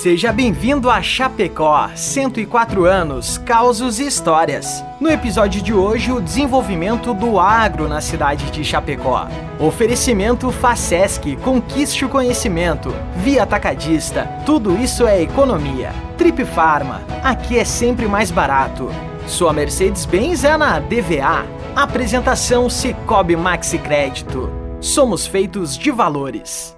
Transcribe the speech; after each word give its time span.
Seja 0.00 0.32
bem-vindo 0.32 0.88
a 0.88 1.02
Chapecó, 1.02 1.90
104 1.94 2.86
anos, 2.86 3.36
causos 3.36 4.00
e 4.00 4.06
histórias. 4.06 4.82
No 4.98 5.10
episódio 5.10 5.60
de 5.60 5.74
hoje, 5.74 6.10
o 6.10 6.22
desenvolvimento 6.22 7.12
do 7.12 7.38
agro 7.38 7.86
na 7.86 8.00
cidade 8.00 8.50
de 8.50 8.64
Chapecó. 8.64 9.28
Oferecimento 9.58 10.50
Facesc, 10.50 11.36
conquiste 11.42 12.02
o 12.02 12.08
conhecimento. 12.08 12.90
Via 13.16 13.42
Atacadista, 13.42 14.24
tudo 14.46 14.74
isso 14.74 15.06
é 15.06 15.20
economia. 15.20 15.92
Trip 16.16 16.46
Farma, 16.46 17.02
aqui 17.22 17.58
é 17.58 17.64
sempre 17.66 18.08
mais 18.08 18.30
barato. 18.30 18.88
Sua 19.26 19.52
Mercedes-Benz 19.52 20.44
é 20.44 20.56
na 20.56 20.78
DVA. 20.78 21.44
Apresentação 21.76 22.70
Cicobi 22.70 23.36
Maxi 23.36 23.76
Crédito. 23.76 24.50
Somos 24.80 25.26
feitos 25.26 25.76
de 25.76 25.90
valores. 25.90 26.74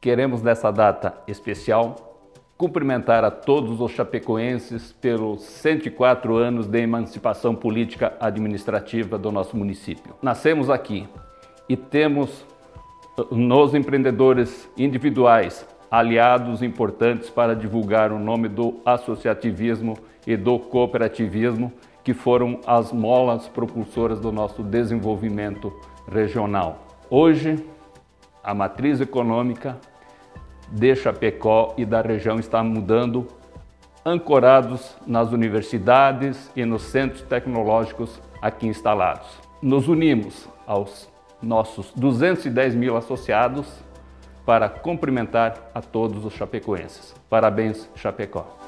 Queremos 0.00 0.40
nessa 0.40 0.70
data 0.70 1.12
especial 1.28 2.16
cumprimentar 2.56 3.22
a 3.22 3.30
todos 3.30 3.82
os 3.82 3.92
chapecoenses 3.92 4.92
pelos 4.92 5.42
104 5.42 6.36
anos 6.36 6.66
de 6.66 6.80
emancipação 6.80 7.54
política 7.54 8.16
administrativa 8.18 9.18
do 9.18 9.30
nosso 9.30 9.58
município. 9.58 10.14
Nascemos 10.22 10.70
aqui 10.70 11.06
e 11.68 11.76
temos 11.76 12.46
eh, 13.18 13.24
nos 13.30 13.74
empreendedores 13.74 14.70
individuais 14.74 15.66
aliados 15.90 16.62
importantes 16.62 17.28
para 17.28 17.54
divulgar 17.54 18.10
o 18.10 18.18
nome 18.18 18.48
do 18.48 18.80
associativismo 18.86 19.98
e 20.26 20.34
do 20.34 20.58
cooperativismo, 20.58 21.70
que 22.02 22.14
foram 22.14 22.58
as 22.66 22.90
molas 22.90 23.48
propulsoras 23.48 24.18
do 24.18 24.32
nosso 24.32 24.62
desenvolvimento 24.62 25.70
regional. 26.10 26.86
Hoje, 27.10 27.62
a 28.42 28.54
matriz 28.54 29.00
econômica 29.00 29.78
de 30.70 30.94
Chapecó 30.94 31.74
e 31.76 31.84
da 31.84 32.00
região 32.00 32.38
está 32.38 32.62
mudando, 32.62 33.26
ancorados 34.04 34.96
nas 35.06 35.32
universidades 35.32 36.50
e 36.56 36.64
nos 36.64 36.82
centros 36.82 37.22
tecnológicos 37.22 38.20
aqui 38.40 38.66
instalados. 38.66 39.28
Nos 39.60 39.88
unimos 39.88 40.48
aos 40.66 41.08
nossos 41.42 41.92
210 41.94 42.74
mil 42.74 42.96
associados 42.96 43.66
para 44.46 44.68
cumprimentar 44.68 45.70
a 45.74 45.80
todos 45.80 46.24
os 46.24 46.32
chapecoenses. 46.32 47.14
Parabéns, 47.28 47.88
Chapecó! 47.94 48.58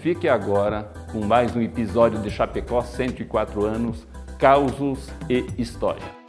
Fique 0.00 0.28
agora 0.28 0.88
com 1.10 1.24
mais 1.24 1.56
um 1.56 1.60
episódio 1.60 2.20
de 2.20 2.30
Chapecó 2.30 2.80
104 2.80 3.64
anos, 3.64 4.06
causos 4.38 5.10
e 5.28 5.44
história. 5.58 6.25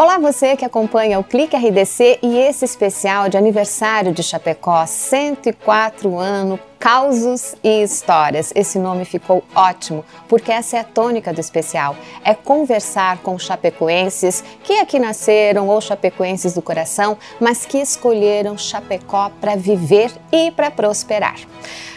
Olá 0.00 0.16
você 0.16 0.56
que 0.56 0.64
acompanha 0.64 1.18
o 1.18 1.24
Clique 1.24 1.56
RDC 1.56 2.20
e 2.22 2.38
esse 2.38 2.64
especial 2.64 3.28
de 3.28 3.36
aniversário 3.36 4.12
de 4.12 4.22
Chapecó, 4.22 4.86
104 4.86 6.16
anos, 6.16 6.60
causos 6.78 7.56
e 7.64 7.82
histórias. 7.82 8.52
Esse 8.54 8.78
nome 8.78 9.04
ficou 9.04 9.42
ótimo, 9.56 10.04
porque 10.28 10.52
essa 10.52 10.76
é 10.76 10.80
a 10.82 10.84
tônica 10.84 11.32
do 11.32 11.40
especial. 11.40 11.96
É 12.24 12.32
conversar 12.32 13.18
com 13.24 13.36
chapecoenses 13.40 14.44
que 14.62 14.78
aqui 14.78 15.00
nasceram 15.00 15.66
ou 15.66 15.80
chapecoenses 15.80 16.54
do 16.54 16.62
coração, 16.62 17.18
mas 17.40 17.66
que 17.66 17.78
escolheram 17.78 18.56
Chapecó 18.56 19.32
para 19.40 19.56
viver 19.56 20.12
e 20.30 20.52
para 20.52 20.70
prosperar. 20.70 21.34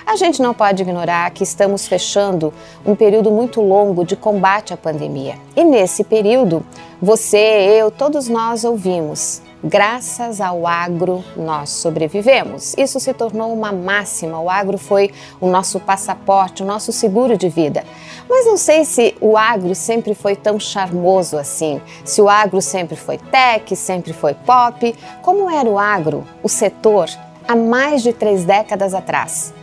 A 0.07 0.15
gente 0.15 0.41
não 0.41 0.55
pode 0.55 0.81
ignorar 0.81 1.29
que 1.29 1.43
estamos 1.43 1.87
fechando 1.87 2.51
um 2.83 2.95
período 2.95 3.29
muito 3.29 3.61
longo 3.61 4.03
de 4.03 4.15
combate 4.15 4.73
à 4.73 4.77
pandemia. 4.77 5.35
E 5.55 5.63
nesse 5.63 6.03
período, 6.03 6.65
você, 7.01 7.37
eu, 7.79 7.89
todos 7.89 8.27
nós 8.27 8.63
ouvimos. 8.63 9.41
Graças 9.63 10.39
ao 10.39 10.67
agro, 10.67 11.23
nós 11.35 11.71
sobrevivemos. 11.71 12.75
Isso 12.77 12.99
se 12.99 13.11
tornou 13.11 13.51
uma 13.51 13.71
máxima. 13.71 14.39
O 14.39 14.47
agro 14.47 14.77
foi 14.77 15.11
o 15.39 15.47
nosso 15.47 15.79
passaporte, 15.79 16.61
o 16.61 16.65
nosso 16.65 16.91
seguro 16.91 17.35
de 17.35 17.49
vida. 17.49 17.83
Mas 18.29 18.45
não 18.45 18.55
sei 18.55 18.85
se 18.85 19.15
o 19.19 19.35
agro 19.35 19.73
sempre 19.73 20.13
foi 20.13 20.35
tão 20.35 20.59
charmoso 20.59 21.37
assim. 21.37 21.81
Se 22.05 22.21
o 22.21 22.29
agro 22.29 22.61
sempre 22.61 22.95
foi 22.95 23.17
tech, 23.17 23.75
sempre 23.75 24.13
foi 24.13 24.35
pop. 24.35 24.95
Como 25.23 25.49
era 25.49 25.67
o 25.67 25.79
agro, 25.79 26.23
o 26.43 26.49
setor, 26.49 27.09
há 27.47 27.55
mais 27.55 28.03
de 28.03 28.13
três 28.13 28.45
décadas 28.45 28.93
atrás? 28.93 29.53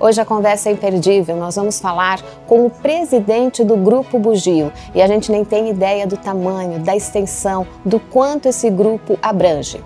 Hoje 0.00 0.20
a 0.20 0.24
conversa 0.24 0.68
é 0.68 0.72
imperdível. 0.72 1.36
Nós 1.36 1.56
vamos 1.56 1.80
falar 1.80 2.22
com 2.46 2.64
o 2.64 2.70
presidente 2.70 3.64
do 3.64 3.76
Grupo 3.76 4.16
Bugio 4.16 4.72
e 4.94 5.02
a 5.02 5.08
gente 5.08 5.32
nem 5.32 5.44
tem 5.44 5.70
ideia 5.70 6.06
do 6.06 6.16
tamanho, 6.16 6.78
da 6.78 6.94
extensão, 6.94 7.66
do 7.84 7.98
quanto 7.98 8.46
esse 8.46 8.70
grupo 8.70 9.18
abrange. 9.20 9.82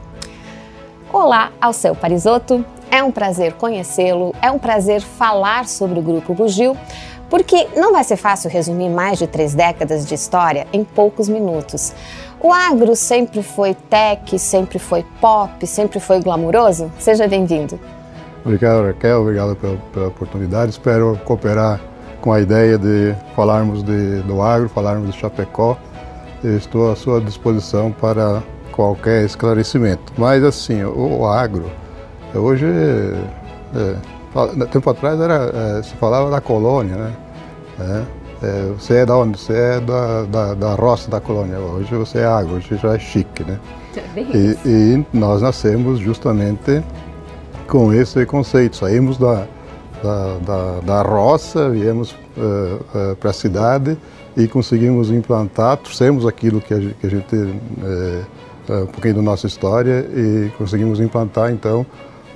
Olá, 1.10 1.50
ao 1.58 1.72
seu 1.72 1.94
Parisotto. 1.94 2.62
É 2.90 3.02
um 3.02 3.10
prazer 3.10 3.54
conhecê-lo, 3.54 4.34
é 4.42 4.50
um 4.50 4.58
prazer 4.58 5.00
falar 5.00 5.66
sobre 5.66 5.98
o 5.98 6.02
Grupo 6.02 6.34
Bugio, 6.34 6.76
porque 7.30 7.68
não 7.74 7.90
vai 7.90 8.04
ser 8.04 8.16
fácil 8.16 8.50
resumir 8.50 8.90
mais 8.90 9.18
de 9.18 9.26
três 9.26 9.54
décadas 9.54 10.04
de 10.04 10.14
história 10.14 10.66
em 10.74 10.84
poucos 10.84 11.26
minutos. 11.26 11.94
O 12.38 12.52
agro 12.52 12.94
sempre 12.94 13.42
foi 13.42 13.72
tech, 13.72 14.38
sempre 14.38 14.78
foi 14.78 15.06
pop, 15.22 15.66
sempre 15.66 16.00
foi 16.00 16.20
glamuroso? 16.20 16.92
Seja 16.98 17.26
bem-vindo. 17.26 17.80
Obrigado, 18.44 18.84
Raquel, 18.86 19.20
obrigado 19.20 19.54
pela, 19.56 19.76
pela, 19.92 20.08
oportunidade. 20.08 20.72
Espero 20.72 21.18
cooperar 21.24 21.80
com 22.20 22.32
a 22.32 22.40
ideia 22.40 22.76
de 22.76 23.14
falarmos 23.36 23.82
de, 23.84 24.20
do 24.22 24.42
agro, 24.42 24.68
falarmos 24.68 25.12
de 25.12 25.18
Chapecó. 25.18 25.76
Eu 26.42 26.56
estou 26.56 26.90
à 26.90 26.96
sua 26.96 27.20
disposição 27.20 27.92
para 27.92 28.42
qualquer 28.72 29.24
esclarecimento. 29.24 30.12
Mas, 30.18 30.42
assim, 30.42 30.82
o, 30.82 31.20
o 31.20 31.26
agro, 31.26 31.70
hoje, 32.34 32.66
é, 33.76 34.66
tempo 34.66 34.90
atrás 34.90 35.20
era, 35.20 35.78
é, 35.78 35.82
se 35.82 35.94
falava 35.94 36.28
da 36.28 36.40
colônia, 36.40 36.96
né? 36.96 37.12
É, 37.78 38.22
é, 38.42 38.72
você 38.76 38.96
é 38.96 39.06
da 39.06 39.16
onde? 39.16 39.38
Você 39.38 39.52
é 39.52 39.80
da, 39.80 40.22
da, 40.24 40.54
da 40.54 40.74
roça 40.74 41.08
da 41.08 41.20
colônia. 41.20 41.58
Hoje 41.58 41.94
você 41.94 42.18
é 42.18 42.24
agro, 42.24 42.56
hoje 42.56 42.76
já 42.76 42.94
é 42.94 42.98
chique, 42.98 43.44
né? 43.44 43.58
E, 44.34 44.56
e 44.68 45.06
nós 45.12 45.42
nascemos 45.42 46.00
justamente 46.00 46.82
com 47.72 47.90
esse 47.90 48.26
conceito. 48.26 48.76
Saímos 48.76 49.16
da, 49.16 49.46
da, 50.02 50.38
da, 50.44 50.80
da 50.80 51.02
roça, 51.02 51.70
viemos 51.70 52.12
uh, 52.12 52.12
uh, 52.36 53.16
para 53.16 53.30
a 53.30 53.32
cidade 53.32 53.96
e 54.36 54.46
conseguimos 54.46 55.10
implantar, 55.10 55.78
trouxemos 55.78 56.26
aquilo 56.26 56.60
que 56.60 56.74
a, 56.74 56.78
que 56.78 57.06
a 57.06 57.08
gente, 57.08 57.34
uh, 57.34 58.82
um 58.82 58.86
pouquinho 58.88 59.14
da 59.14 59.22
nossa 59.22 59.46
história 59.46 60.06
e 60.14 60.50
conseguimos 60.58 61.00
implantar 61.00 61.50
então 61.50 61.86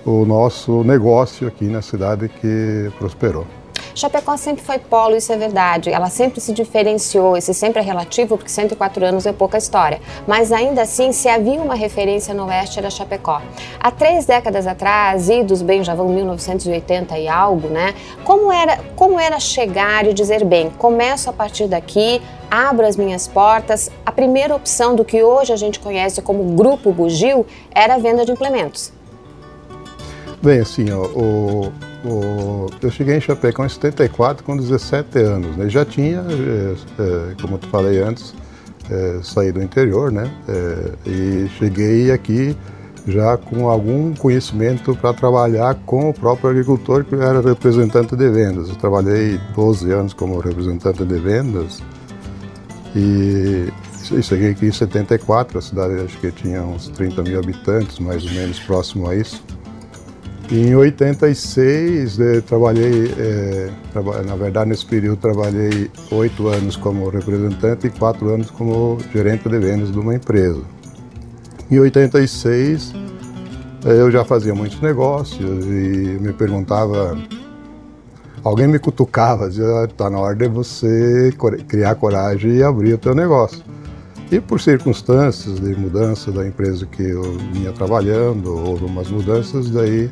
o 0.07 0.25
nosso 0.25 0.83
negócio 0.83 1.47
aqui 1.47 1.67
na 1.67 1.83
cidade 1.83 2.31
que 2.31 2.91
prosperou. 2.99 3.47
Chapecó 3.97 4.37
sempre 4.37 4.63
foi 4.63 4.79
polo, 4.79 5.17
isso 5.17 5.33
é 5.33 5.39
verdade. 5.39 5.89
Ela 5.89 6.11
sempre 6.11 6.39
se 6.39 6.53
diferenciou, 6.53 7.35
isso 7.35 7.55
sempre 7.55 7.81
é 7.81 7.83
relativo, 7.83 8.37
porque 8.37 8.51
104 8.51 9.07
anos 9.07 9.25
é 9.25 9.33
pouca 9.33 9.57
história. 9.57 10.03
Mas 10.27 10.53
ainda 10.53 10.83
assim, 10.83 11.13
se 11.13 11.31
havia 11.31 11.63
uma 11.63 11.75
referência 11.75 12.35
no 12.35 12.45
Oeste, 12.45 12.79
era 12.79 12.91
Chapecó. 12.91 13.41
Há 13.81 13.91
três 13.91 14.27
décadas 14.27 14.67
atrás, 14.67 15.31
idos 15.31 15.63
bem, 15.63 15.83
já 15.83 15.95
vão 15.95 16.11
1980 16.11 17.19
e 17.19 17.27
algo, 17.27 17.69
né? 17.69 17.95
Como 18.23 18.53
era, 18.53 18.79
como 18.95 19.19
era 19.19 19.41
chegar 19.41 20.07
e 20.07 20.13
dizer, 20.13 20.45
bem, 20.45 20.69
começo 20.69 21.31
a 21.31 21.33
partir 21.33 21.67
daqui, 21.67 22.21
abro 22.51 22.87
as 22.87 22.99
minhas 22.99 23.27
portas. 23.27 23.91
A 24.05 24.13
primeira 24.13 24.55
opção 24.55 24.95
do 24.95 25.07
que 25.07 25.23
hoje 25.23 25.55
a 25.55 25.57
gente 25.57 25.81
conhece 25.81 26.21
como 26.21 26.55
Grupo 26.55 26.93
Bugio 26.93 27.47
era 27.75 27.95
a 27.95 27.99
venda 27.99 28.27
de 28.27 28.33
implementos. 28.33 28.93
Bem, 30.43 30.61
assim, 30.61 30.85
o, 30.93 31.73
eu 32.83 32.91
cheguei 32.91 33.17
em 33.17 33.21
Chapecó 33.21 33.65
em 33.65 33.69
74 33.69 34.45
com 34.45 34.57
17 34.57 35.19
anos, 35.19 35.57
né? 35.57 35.69
Já 35.69 35.85
tinha, 35.85 36.23
é, 36.99 37.35
como 37.41 37.57
eu 37.57 37.69
falei 37.71 38.01
antes, 38.03 38.35
é, 38.91 39.21
saí 39.23 39.53
do 39.53 39.63
interior, 39.63 40.13
né? 40.13 40.31
É, 40.49 40.93
e 41.09 41.49
cheguei 41.59 42.11
aqui 42.11 42.57
já 43.07 43.37
com 43.37 43.69
algum 43.69 44.13
conhecimento 44.15 44.95
para 44.97 45.15
trabalhar 45.15 45.75
com 45.87 46.11
o 46.11 46.15
próprio 46.15 46.51
agricultor 46.51 47.05
que 47.05 47.15
era 47.15 47.41
representante 47.41 48.17
de 48.17 48.29
vendas. 48.29 48.69
Eu 48.69 48.77
trabalhei 48.77 49.41
12 49.55 49.91
anos 49.93 50.13
como 50.13 50.39
representante 50.39 51.05
de 51.05 51.19
vendas 51.19 51.81
e 52.95 53.69
cheguei 54.23 54.51
aqui 54.51 54.67
em 54.67 54.73
74, 54.73 55.59
a 55.59 55.63
cidade 55.63 56.01
acho 56.01 56.19
que 56.19 56.31
tinha 56.31 56.63
uns 56.63 56.89
30 56.89 57.23
mil 57.23 57.39
habitantes, 57.39 57.99
mais 57.99 58.25
ou 58.25 58.33
menos 58.33 58.59
próximo 58.61 59.09
a 59.09 59.15
isso. 59.15 59.43
Em 60.49 60.77
86, 60.77 62.21
eh, 62.21 62.41
trabalhei, 62.41 63.13
eh, 63.19 63.69
traba, 63.93 64.23
na 64.23 64.37
verdade, 64.37 64.71
nesse 64.71 64.87
período, 64.87 65.17
trabalhei 65.17 65.91
oito 66.13 66.47
anos 66.47 66.77
como 66.77 67.09
representante 67.09 67.89
e 67.89 67.91
quatro 67.91 68.33
anos 68.33 68.49
como 68.53 68.97
gerente 69.13 69.49
de 69.49 69.59
vendas 69.59 69.91
de 69.91 69.99
uma 69.99 70.15
empresa. 70.15 70.63
Em 71.69 71.81
86, 71.81 72.95
eh, 73.85 74.01
eu 74.01 74.09
já 74.09 74.25
fazia 74.25 74.55
muitos 74.55 74.81
negócios 74.81 75.65
e 75.65 76.17
me 76.21 76.33
perguntava, 76.33 77.19
alguém 78.45 78.69
me 78.69 78.79
cutucava, 78.79 79.49
dizia, 79.49 79.85
está 79.85 80.09
na 80.09 80.21
hora 80.21 80.37
de 80.37 80.47
você 80.47 81.35
criar 81.67 81.97
coragem 81.97 82.53
e 82.53 82.63
abrir 82.63 82.95
o 82.95 82.99
teu 82.99 83.17
negócio. 83.17 83.65
E 84.31 84.41
por 84.41 84.61
circunstâncias 84.61 85.61
de 85.61 85.77
mudança 85.77 86.33
da 86.33 86.47
empresa 86.47 86.85
que 86.85 87.03
eu 87.03 87.23
vinha 87.53 87.73
trabalhando, 87.73 88.53
houve 88.53 88.85
umas 88.85 89.09
mudanças, 89.09 89.71
daí 89.71 90.11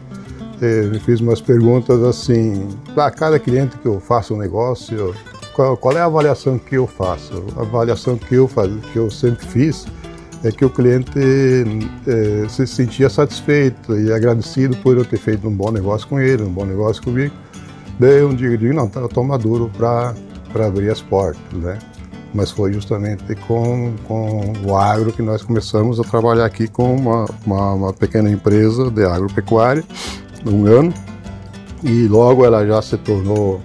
eh, 0.62 0.82
me 0.82 1.00
fiz 1.00 1.20
umas 1.20 1.40
perguntas 1.40 2.00
assim, 2.02 2.69
para 2.94 3.11
cada 3.11 3.40
cliente 3.40 3.76
que 3.78 3.87
eu 3.87 3.99
faço 3.99 4.34
um 4.34 4.38
negócio, 4.38 5.12
qual, 5.52 5.76
qual, 5.76 5.96
é 5.96 6.00
a 6.00 6.05
avaliação 6.05 6.58
que 6.58 6.76
eu 6.76 6.87
faço? 6.87 7.44
A 7.56 7.62
avaliação 7.62 8.16
que 8.16 8.37
eu, 8.37 8.46
faz, 8.46 8.70
que 8.93 8.96
eu 8.96 9.11
sempre 9.11 9.46
fiz 9.46 9.84
é 10.44 10.52
que 10.52 10.64
o 10.64 10.70
cliente 10.70 11.19
eh, 11.19 12.46
se 12.49 12.67
sentia 12.69 13.08
satisfeito 13.08 13.99
e 13.99 14.12
agradecido 14.12 14.76
por 14.76 14.96
eu 14.96 15.05
ter 15.05 15.19
feito 15.19 15.49
um 15.49 15.55
bom 15.55 15.72
negócio 15.72 16.06
com 16.06 16.20
ele, 16.20 16.44
um 16.44 16.52
bom 16.52 16.64
negócio 16.64 17.02
comigo. 17.02 17.34
Daí 17.99 18.22
um 18.22 18.34
dia 18.34 18.49
eu 18.49 18.56
digo, 18.56 18.75
não, 18.75 18.88
tá, 18.88 19.00
eu 19.00 19.06
estou 19.06 19.25
maduro 19.25 19.70
para 19.76 20.14
abrir 20.67 20.90
as 20.90 21.00
portas, 21.00 21.52
né? 21.52 21.78
Mas 22.34 22.50
foi 22.50 22.72
justamente 22.72 23.34
com, 23.46 23.94
com 24.06 24.52
o 24.66 24.76
agro 24.76 25.12
que 25.12 25.22
nós 25.22 25.42
começamos 25.42 26.00
a 26.00 26.02
trabalhar 26.02 26.44
aqui 26.44 26.66
com 26.66 26.94
uma, 26.94 27.26
uma, 27.46 27.72
uma 27.75 27.92
pequena 27.92 28.28
empresa 28.28 28.90
de 28.90 29.04
agropecuária, 29.04 29.84
um 30.44 30.66
ano, 30.66 30.92
e 31.82 32.08
logo 32.08 32.44
ela 32.44 32.66
já 32.66 32.82
se 32.82 32.98
tornou, 32.98 33.62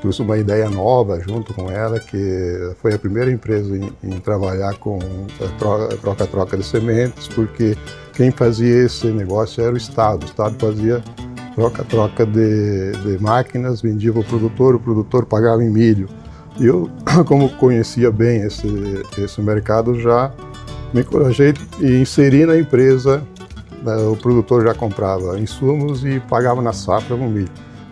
trouxe 0.00 0.20
uma 0.20 0.36
ideia 0.36 0.68
nova 0.68 1.20
junto 1.20 1.54
com 1.54 1.70
ela, 1.70 2.00
que 2.00 2.74
foi 2.82 2.94
a 2.94 2.98
primeira 2.98 3.30
empresa 3.30 3.76
em, 3.76 3.92
em 4.02 4.18
trabalhar 4.18 4.74
com 4.78 4.98
troca-troca 6.02 6.56
de 6.56 6.64
sementes, 6.64 7.28
porque 7.28 7.76
quem 8.14 8.32
fazia 8.32 8.84
esse 8.84 9.06
negócio 9.06 9.62
era 9.62 9.72
o 9.72 9.76
Estado, 9.76 10.24
o 10.24 10.26
Estado 10.26 10.56
fazia 10.58 11.02
troca-troca 11.54 12.26
de, 12.26 12.92
de 12.92 13.22
máquinas, 13.22 13.80
vendia 13.80 14.12
para 14.12 14.20
o 14.20 14.24
produtor, 14.24 14.74
o 14.74 14.80
produtor 14.80 15.24
pagava 15.24 15.62
em 15.62 15.70
milho, 15.70 16.08
eu, 16.60 16.90
como 17.26 17.48
conhecia 17.50 18.10
bem 18.10 18.42
esse, 18.42 18.66
esse 19.18 19.40
mercado, 19.40 19.98
já 20.00 20.32
me 20.92 21.00
encorajei 21.00 21.54
e 21.80 22.00
inseri 22.00 22.46
na 22.46 22.58
empresa. 22.58 23.22
Né, 23.82 23.96
o 23.96 24.16
produtor 24.16 24.64
já 24.64 24.74
comprava 24.74 25.38
insumos 25.38 26.04
e 26.04 26.20
pagava 26.20 26.62
na 26.62 26.72
safra 26.72 27.14
o 27.14 27.30
milho. 27.30 27.48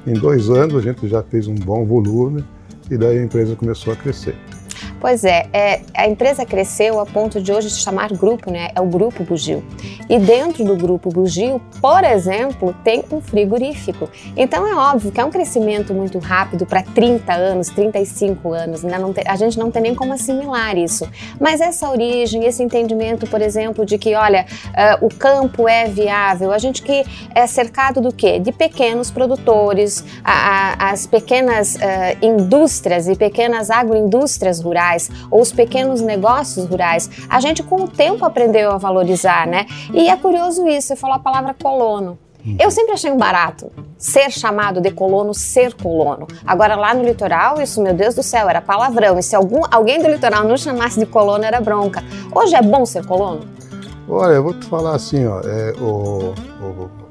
Em 0.07 0.15
dois 0.15 0.51
anos 0.51 0.77
a 0.77 0.81
gente 0.81 1.07
já 1.09 1.23
fez 1.23 1.47
um 1.47 1.55
bom 1.55 1.85
volume 1.85 2.45
e 2.91 2.97
daí 2.97 3.19
a 3.19 3.23
empresa 3.23 3.57
começou 3.57 3.93
a 3.93 3.97
crescer. 3.97 4.35
Pois 5.05 5.23
é, 5.23 5.47
é, 5.53 5.81
a 5.95 6.09
empresa 6.09 6.47
cresceu 6.47 6.99
a 6.99 7.05
ponto 7.05 7.39
de 7.39 7.53
hoje 7.53 7.69
se 7.69 7.81
chamar 7.81 8.11
grupo, 8.11 8.51
né? 8.51 8.71
É 8.75 8.81
o 8.81 8.87
Grupo 8.87 9.23
Bugio. 9.23 9.63
E 10.09 10.19
dentro 10.19 10.65
do 10.65 10.75
Grupo 10.77 11.11
Bugio, 11.11 11.61
por 11.79 12.03
exemplo, 12.03 12.75
tem 12.83 13.05
um 13.13 13.21
frigorífico. 13.21 14.09
Então 14.35 14.67
é 14.67 14.75
óbvio 14.75 15.13
que 15.13 15.21
é 15.21 15.25
um 15.27 15.31
crescimento 15.31 15.93
muito 15.93 16.19
rápido 16.19 16.65
para 16.65 16.83
30 16.83 17.35
anos, 17.35 17.69
35 17.69 18.51
anos. 18.55 18.83
Né? 18.83 18.99
Não 18.99 19.13
tem, 19.13 19.25
a 19.29 19.37
gente 19.37 19.59
não 19.59 19.71
tem 19.71 19.83
nem 19.83 19.95
como 19.95 20.15
assimilar 20.15 20.75
isso. 20.79 21.07
Mas 21.39 21.61
essa 21.61 21.91
origem, 21.91 22.47
esse 22.47 22.63
entendimento, 22.63 23.27
por 23.27 23.43
exemplo, 23.43 23.85
de 23.85 23.99
que, 23.99 24.15
olha, 24.15 24.47
uh, 24.71 25.05
o 25.05 25.15
campo 25.15 25.69
é 25.69 25.85
viável, 25.85 26.51
a 26.51 26.57
gente 26.57 26.81
que 26.81 27.05
é 27.35 27.47
cercado 27.47 28.01
do 28.01 28.11
quê? 28.11 28.39
De 28.39 28.53
pequenos 28.53 29.11
produtores, 29.11 30.03
a, 30.25 30.33
a, 30.33 30.93
as 30.93 31.07
pequenas 31.07 31.75
uh, 31.75 31.79
indústrias 32.23 33.07
e 33.07 33.15
pequenas 33.15 33.69
agroindústrias 33.69 34.63
rurais 34.63 34.94
rurais 34.95 35.11
ou 35.31 35.41
os 35.41 35.53
pequenos 35.53 36.01
negócios 36.01 36.67
rurais, 36.67 37.11
a 37.29 37.41
gente 37.41 37.63
com 37.63 37.83
o 37.83 37.89
tempo 37.89 38.25
aprendeu 38.25 38.71
a 38.71 38.79
valorizar, 38.79 39.47
né? 39.47 39.67
E 39.93 40.09
é 40.09 40.17
curioso 40.17 40.67
isso, 40.69 40.89
você 40.89 40.97
falou 40.97 41.17
a 41.17 41.19
palavra 41.19 41.55
colono. 41.55 42.19
Eu 42.59 42.71
sempre 42.71 42.93
achei 42.93 43.11
um 43.11 43.17
barato 43.17 43.73
ser 43.97 44.31
chamado 44.31 44.79
de 44.79 44.91
colono, 44.91 45.33
ser 45.33 45.73
colono. 45.73 46.27
Agora 46.47 46.77
lá 46.77 46.93
no 46.93 47.03
litoral, 47.03 47.59
isso, 47.59 47.83
meu 47.83 47.95
Deus 47.95 48.15
do 48.15 48.23
céu, 48.23 48.51
era 48.51 48.61
palavrão. 48.61 49.19
E 49.19 49.23
se 49.23 49.35
algum, 49.35 49.63
alguém 49.71 50.03
do 50.03 50.09
litoral 50.09 50.45
não 50.45 50.55
chamasse 50.55 51.01
de 51.01 51.07
colono, 51.07 51.43
era 51.43 51.59
bronca. 51.59 52.05
Hoje 52.35 52.55
é 52.55 52.61
bom 52.61 52.85
ser 52.85 53.07
colono? 53.07 53.49
Olha, 54.07 54.35
eu 54.35 54.43
vou 54.43 54.53
te 54.53 54.67
falar 54.67 54.95
assim, 54.95 55.27
ó, 55.27 55.41
é, 55.41 55.73
o, 55.81 56.35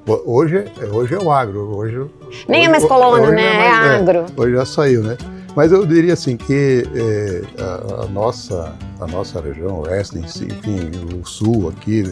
o, 0.08 0.36
hoje, 0.36 0.66
hoje 0.94 1.16
é 1.16 1.20
o 1.20 1.32
agro. 1.32 1.78
Hoje, 1.78 2.06
Nem 2.48 2.60
hoje, 2.60 2.68
é 2.68 2.72
mais 2.72 2.86
colono, 2.86 3.32
né? 3.32 3.42
É, 3.44 3.72
mais, 3.72 3.88
é 3.88 3.96
agro. 3.96 4.26
É, 4.38 4.40
hoje 4.40 4.56
já 4.56 4.66
saiu, 4.68 5.02
né? 5.02 5.18
Mas 5.56 5.72
eu 5.72 5.86
diria 5.86 6.14
assim 6.14 6.36
que 6.36 6.84
é, 6.96 7.42
a, 7.62 8.04
a, 8.04 8.08
nossa, 8.08 8.76
a 9.00 9.08
nossa 9.08 9.40
região, 9.40 9.82
oeste, 9.82 10.18
enfim, 10.18 10.92
o 11.22 11.26
sul 11.26 11.70
aqui, 11.70 12.12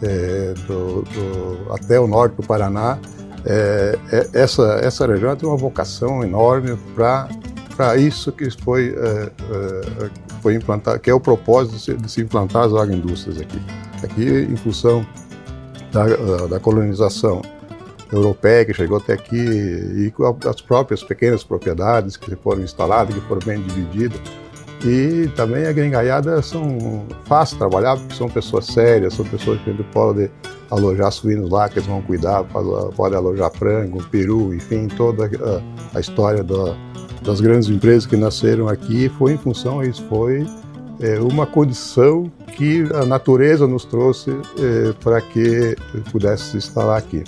é, 0.00 0.54
do, 0.66 1.02
do, 1.02 1.72
até 1.72 1.98
o 1.98 2.06
norte 2.06 2.36
do 2.36 2.42
Paraná, 2.42 2.98
é, 3.44 3.98
é 4.12 4.28
essa, 4.32 4.78
essa 4.82 5.06
região 5.06 5.34
tem 5.34 5.48
uma 5.48 5.56
vocação 5.56 6.22
enorme 6.22 6.78
para 6.94 7.96
isso 7.96 8.30
que 8.30 8.48
foi, 8.62 8.94
é, 8.96 9.30
é, 9.30 10.10
foi 10.40 10.54
implantado, 10.54 11.00
que 11.00 11.10
é 11.10 11.14
o 11.14 11.20
propósito 11.20 11.76
de 11.76 11.82
se, 11.82 11.94
de 11.94 12.10
se 12.10 12.20
implantar 12.20 12.64
as 12.64 12.74
agroindústrias 12.74 13.40
aqui. 13.40 13.60
Aqui, 14.04 14.46
em 14.48 14.56
função 14.56 15.04
da, 15.90 16.06
da 16.46 16.60
colonização 16.60 17.42
europeia 18.12 18.64
que 18.64 18.72
chegou 18.72 18.98
até 18.98 19.12
aqui 19.12 19.36
e 19.36 20.12
as 20.48 20.60
próprias 20.60 21.02
pequenas 21.02 21.44
propriedades 21.44 22.16
que 22.16 22.34
foram 22.36 22.62
instaladas, 22.62 23.14
que 23.14 23.20
foram 23.22 23.40
bem 23.44 23.60
divididas. 23.62 24.20
E 24.84 25.28
também 25.34 25.66
a 25.66 25.72
gringaiada 25.72 26.40
são 26.40 27.06
fáceis 27.24 27.54
de 27.54 27.58
trabalhar 27.58 27.96
porque 27.96 28.14
são 28.14 28.28
pessoas 28.28 28.66
sérias, 28.66 29.14
são 29.14 29.24
pessoas 29.24 29.60
que 29.62 29.72
podem 29.92 30.30
alojar 30.70 31.10
suínos 31.10 31.50
lá, 31.50 31.68
que 31.68 31.78
eles 31.78 31.88
vão 31.88 32.00
cuidar, 32.02 32.44
podem 32.44 33.18
alojar 33.18 33.50
frango, 33.52 34.02
peru, 34.04 34.54
enfim, 34.54 34.86
toda 34.86 35.24
a, 35.24 35.96
a 35.96 36.00
história 36.00 36.44
da, 36.44 36.76
das 37.22 37.40
grandes 37.40 37.68
empresas 37.68 38.06
que 38.06 38.16
nasceram 38.16 38.68
aqui 38.68 39.08
foi 39.18 39.32
em 39.32 39.38
função, 39.38 39.82
isso 39.82 40.04
foi 40.08 40.46
é, 41.00 41.18
uma 41.20 41.46
condição 41.46 42.30
que 42.56 42.86
a 42.94 43.04
natureza 43.04 43.66
nos 43.66 43.84
trouxe 43.84 44.30
é, 44.30 44.92
para 45.02 45.20
que 45.20 45.76
pudesse 46.12 46.52
se 46.52 46.56
instalar 46.56 46.98
aqui. 46.98 47.24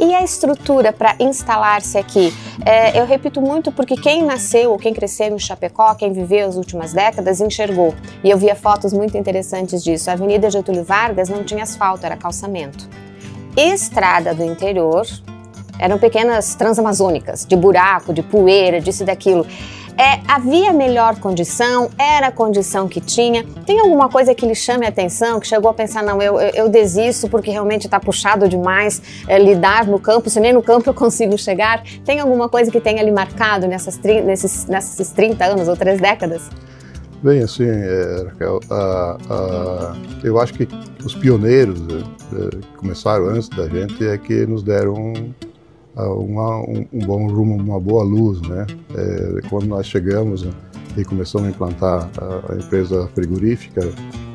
E 0.00 0.14
a 0.14 0.22
estrutura 0.22 0.92
para 0.92 1.16
instalar-se 1.18 1.98
aqui? 1.98 2.32
É, 2.64 3.00
eu 3.00 3.04
repito 3.04 3.40
muito 3.40 3.72
porque 3.72 3.96
quem 3.96 4.22
nasceu 4.22 4.70
ou 4.70 4.78
quem 4.78 4.94
cresceu 4.94 5.34
em 5.34 5.38
Chapecó, 5.38 5.92
quem 5.96 6.12
viveu 6.12 6.48
as 6.48 6.54
últimas 6.54 6.92
décadas, 6.92 7.40
enxergou. 7.40 7.92
E 8.22 8.30
eu 8.30 8.38
via 8.38 8.54
fotos 8.54 8.92
muito 8.92 9.16
interessantes 9.18 9.82
disso. 9.82 10.08
A 10.08 10.12
Avenida 10.12 10.48
Getúlio 10.50 10.84
Vargas 10.84 11.28
não 11.28 11.42
tinha 11.42 11.64
asfalto, 11.64 12.06
era 12.06 12.16
calçamento. 12.16 12.88
Estrada 13.56 14.32
do 14.32 14.44
interior 14.44 15.04
eram 15.80 15.98
pequenas 15.98 16.54
transamazônicas, 16.54 17.44
de 17.44 17.56
buraco, 17.56 18.12
de 18.12 18.22
poeira, 18.22 18.80
disso 18.80 19.02
e 19.02 19.06
daquilo. 19.06 19.44
É, 19.98 20.20
havia 20.28 20.72
melhor 20.72 21.18
condição? 21.18 21.90
Era 21.98 22.28
a 22.28 22.32
condição 22.32 22.86
que 22.86 23.00
tinha? 23.00 23.44
Tem 23.66 23.80
alguma 23.80 24.08
coisa 24.08 24.32
que 24.32 24.46
lhe 24.46 24.54
chame 24.54 24.86
a 24.86 24.90
atenção, 24.90 25.40
que 25.40 25.46
chegou 25.48 25.68
a 25.68 25.74
pensar, 25.74 26.04
não, 26.04 26.22
eu, 26.22 26.38
eu 26.38 26.68
desisto 26.68 27.28
porque 27.28 27.50
realmente 27.50 27.86
está 27.88 27.98
puxado 27.98 28.48
demais 28.48 29.02
é, 29.26 29.40
lidar 29.40 29.88
no 29.88 29.98
campo, 29.98 30.30
se 30.30 30.38
nem 30.38 30.52
no 30.52 30.62
campo 30.62 30.88
eu 30.88 30.94
consigo 30.94 31.36
chegar? 31.36 31.82
Tem 32.04 32.20
alguma 32.20 32.48
coisa 32.48 32.70
que 32.70 32.80
tenha 32.80 33.02
lhe 33.02 33.10
marcado 33.10 33.66
nessas, 33.66 33.98
nesses, 33.98 34.66
nesses 34.66 35.10
30 35.10 35.44
anos 35.44 35.66
ou 35.66 35.76
três 35.76 36.00
décadas? 36.00 36.48
Bem, 37.20 37.42
assim, 37.42 37.66
é, 37.66 38.24
Raquel, 38.28 38.60
eu 40.22 40.38
acho 40.38 40.54
que 40.54 40.68
os 41.04 41.16
pioneiros 41.16 41.80
que 41.80 41.96
é, 42.36 42.76
começaram 42.76 43.30
antes 43.30 43.48
da 43.48 43.68
gente 43.68 44.06
é 44.06 44.16
que 44.16 44.46
nos 44.46 44.62
deram 44.62 45.12
uma, 46.04 46.60
um, 46.60 46.86
um, 46.92 46.98
bom 47.06 47.26
rumo, 47.28 47.56
uma 47.56 47.80
boa 47.80 48.04
luz, 48.04 48.40
né? 48.42 48.66
É, 48.94 49.40
quando 49.48 49.66
nós 49.66 49.86
chegamos 49.86 50.46
e 50.96 51.04
começamos 51.04 51.48
a 51.48 51.50
implantar 51.50 52.08
a, 52.18 52.52
a, 52.52 52.56
empresa 52.56 53.08
frigorífica, 53.14 53.80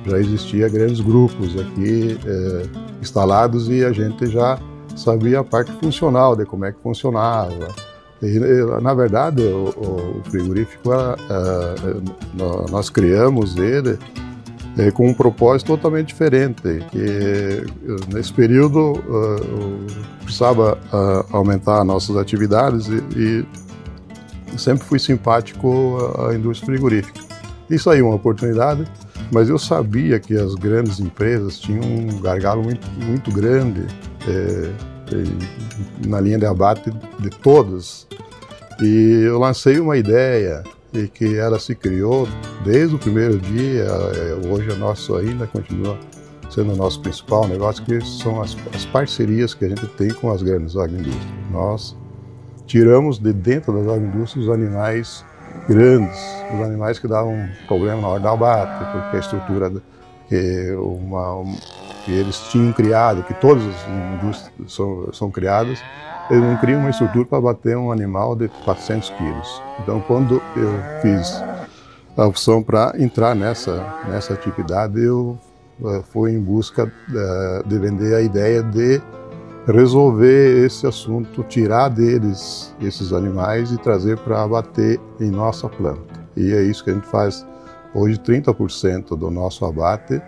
já 0.06 0.20
existia 0.20 0.68
grandes 0.70 1.00
grupos 1.00 1.60
aqui 1.60 2.18
é, 2.26 2.64
instalados 3.02 3.70
e 3.70 3.84
a 3.84 3.92
gente 3.92 4.28
já 4.28 4.60
sabia 4.96 5.40
a 5.40 5.44
parte 5.44 5.72
funcional 5.74 6.36
de 6.36 6.46
como 6.46 6.66
é 6.66 6.72
que 6.72 6.80
funcionava. 6.82 7.74
E, 8.22 8.40
na 8.82 8.94
verdade, 8.94 9.42
o, 9.44 9.66
o 9.66 10.22
frigorífico, 10.30 10.92
a, 10.94 11.14
a, 11.14 12.72
nós 12.72 12.90
criamos 12.90 13.58
ele 13.58 13.98
é, 14.78 14.92
com 14.92 15.08
um 15.08 15.14
propósito 15.14 15.68
totalmente 15.68 16.08
diferente. 16.08 16.62
Que 16.92 17.66
nesse 18.14 18.34
período 18.34 18.94
uh, 18.94 19.86
precisava 20.24 20.78
uh, 20.92 21.36
aumentar 21.36 21.84
nossas 21.84 22.18
atividades 22.18 22.88
e, 22.88 23.46
e, 24.54 24.58
sempre 24.58 24.86
fui 24.86 25.00
simpático 25.00 25.98
à 26.28 26.34
indústria 26.34 26.74
frigorífica. 26.74 27.22
Isso 27.70 27.90
aí 27.90 28.02
uma 28.02 28.16
oportunidade, 28.16 28.86
mas 29.32 29.50
eu 29.50 29.58
sabia 29.58 30.20
que 30.20 30.36
as 30.36 30.54
grandes 30.56 31.00
empresas 31.00 31.60
tinham 31.60 31.84
um 31.84 32.22
gargalo 32.22 32.64
muito, 32.64 32.88
muito 33.00 33.32
grande 33.32 33.88
é, 34.28 36.08
na 36.08 36.20
linha 36.20 36.38
de 36.38 36.46
abate 36.46 36.92
de 37.20 37.30
todas. 37.30 38.08
E 38.82 39.24
eu 39.26 39.40
lancei 39.40 39.80
uma 39.80 39.98
ideia 39.98 40.64
e 40.94 41.08
que 41.08 41.38
ela 41.38 41.60
se 41.60 41.74
criou 41.76 42.28
desde 42.64 42.96
o 42.96 43.00
primeiro 43.00 43.40
dia, 43.40 43.84
é, 43.84 44.48
hoje 44.48 44.72
é 44.72 44.76
nosso 44.76 45.16
ainda, 45.16 45.48
continua 45.48 45.98
sendo 46.50 46.74
o 46.74 46.76
nosso 46.76 47.02
principal 47.02 47.48
negócio, 47.48 47.84
que 47.84 48.00
são 48.02 48.42
as, 48.42 48.56
as 48.76 48.86
parcerias 48.86 49.54
que 49.54 49.66
a 49.66 49.70
gente 49.70 49.88
tem 49.88 50.10
com 50.10 50.32
as 50.32 50.44
grandes 50.44 50.76
agroindústrias. 50.76 51.26
Nós 51.52 51.98
tiramos 52.68 53.18
de 53.18 53.34
dentro 53.34 53.74
das 53.74 53.88
agroindústrias 53.88 54.46
os 54.46 54.54
animais 54.54 55.26
grandes, 55.68 56.20
os 56.54 56.62
animais 56.62 57.00
que 57.00 57.08
davam 57.08 57.50
problema 57.68 58.02
na 58.02 58.08
hora 58.08 58.20
da 58.20 58.32
abate, 58.32 58.92
porque 58.92 59.18
a 59.18 59.20
estrutura 59.20 59.72
uma, 60.78 61.36
um, 61.36 61.56
que 62.06 62.12
eles 62.12 62.38
tinham 62.50 62.72
criado, 62.74 63.24
que 63.24 63.34
todas 63.34 63.64
as 63.64 63.88
indústrias 64.16 64.74
são, 64.74 65.10
são 65.14 65.32
criadas, 65.32 65.80
eles 66.30 66.44
não 66.44 66.58
criam 66.58 66.80
uma 66.80 66.90
estrutura 66.90 67.26
para 67.26 67.42
bater 67.42 67.78
um 67.78 67.92
animal 67.92 68.36
de 68.36 68.48
400 68.48 69.10
quilos. 69.12 69.62
Então, 69.82 70.00
quando 70.02 70.42
eu 70.56 71.02
fiz 71.02 71.44
a 72.16 72.26
opção 72.26 72.62
para 72.62 72.94
entrar 72.98 73.36
nessa, 73.36 73.84
nessa 74.08 74.34
atividade, 74.34 75.02
eu 75.02 75.38
uh, 75.82 76.04
fui 76.12 76.32
em 76.32 76.40
busca 76.40 76.86
uh, 76.86 77.68
de 77.68 77.78
vender 77.78 78.16
a 78.16 78.22
ideia 78.22 78.62
de 78.64 79.02
resolver 79.66 80.66
esse 80.66 80.86
assunto, 80.86 81.44
tirar 81.44 81.90
deles 81.90 82.76
esses 82.82 83.14
animais 83.14 83.72
e 83.72 83.78
trazer 83.78 84.18
para 84.18 84.44
abater 84.44 85.00
em 85.20 85.32
nossa 85.32 85.70
planta. 85.70 86.22
E 86.36 86.54
é 86.54 86.62
isso 86.64 86.84
que 86.84 86.90
a 86.90 86.94
gente 86.94 87.08
faz. 87.08 87.46
Hoje, 87.94 88.18
30% 88.18 89.18
do 89.18 89.30
nosso 89.30 89.66
abate 89.66 90.22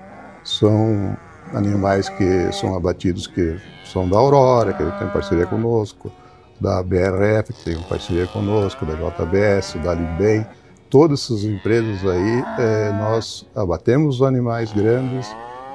são 0.44 1.17
animais 1.54 2.10
que 2.10 2.52
são 2.52 2.75
abatidos 2.75 3.28
que 3.28 3.58
são 3.86 4.08
da 4.08 4.18
Aurora, 4.18 4.74
que 4.74 4.84
tem 4.84 5.08
parceria 5.10 5.46
conosco, 5.46 6.12
da 6.60 6.82
BRF, 6.82 7.54
que 7.54 7.64
tem 7.64 7.82
parceria 7.84 8.28
conosco, 8.28 8.86
da 8.86 8.94
JBS, 8.94 9.75
da 9.84 9.94
Libem. 9.94 10.46
Todas 10.90 11.24
essas 11.24 11.44
empresas 11.44 12.06
aí, 12.06 12.44
é, 12.60 12.92
nós 12.94 13.46
abatemos 13.56 14.16
os 14.16 14.22
animais 14.22 14.72
grandes, 14.72 15.28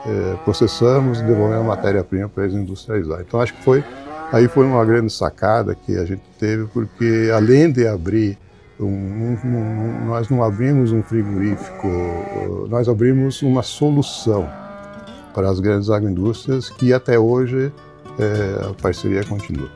é, 0.07 0.37
processamos 0.45 1.21
e 1.21 1.25
devolvemos 1.25 1.67
matéria-prima 1.67 2.29
para 2.29 2.45
eles 2.45 2.57
industrializar. 2.57 3.21
Então 3.21 3.41
acho 3.41 3.55
que 3.55 3.63
foi 3.63 3.85
aí 4.33 4.49
foi 4.49 4.65
uma 4.65 4.85
grande 4.85 5.13
sacada 5.13 5.75
que 5.75 5.97
a 5.97 6.05
gente 6.05 6.23
teve, 6.39 6.67
porque 6.67 7.31
além 7.35 7.71
de 7.71 7.87
abrir 7.87 8.39
um, 8.79 8.87
um, 8.87 9.39
um, 9.45 10.07
nós 10.07 10.29
não 10.31 10.43
abrimos 10.43 10.93
um 10.93 11.03
frigorífico, 11.03 11.89
nós 12.71 12.89
abrimos 12.89 13.43
uma 13.43 13.63
solução 13.63 14.49
para 15.35 15.51
as 15.51 15.61
grandes 15.61 15.91
agroindústrias 15.91 16.69
que 16.71 16.93
até 16.93 17.19
hoje 17.19 17.73
é, 18.19 18.69
a 18.69 18.75
parceria 18.75 19.25
continua. 19.25 19.71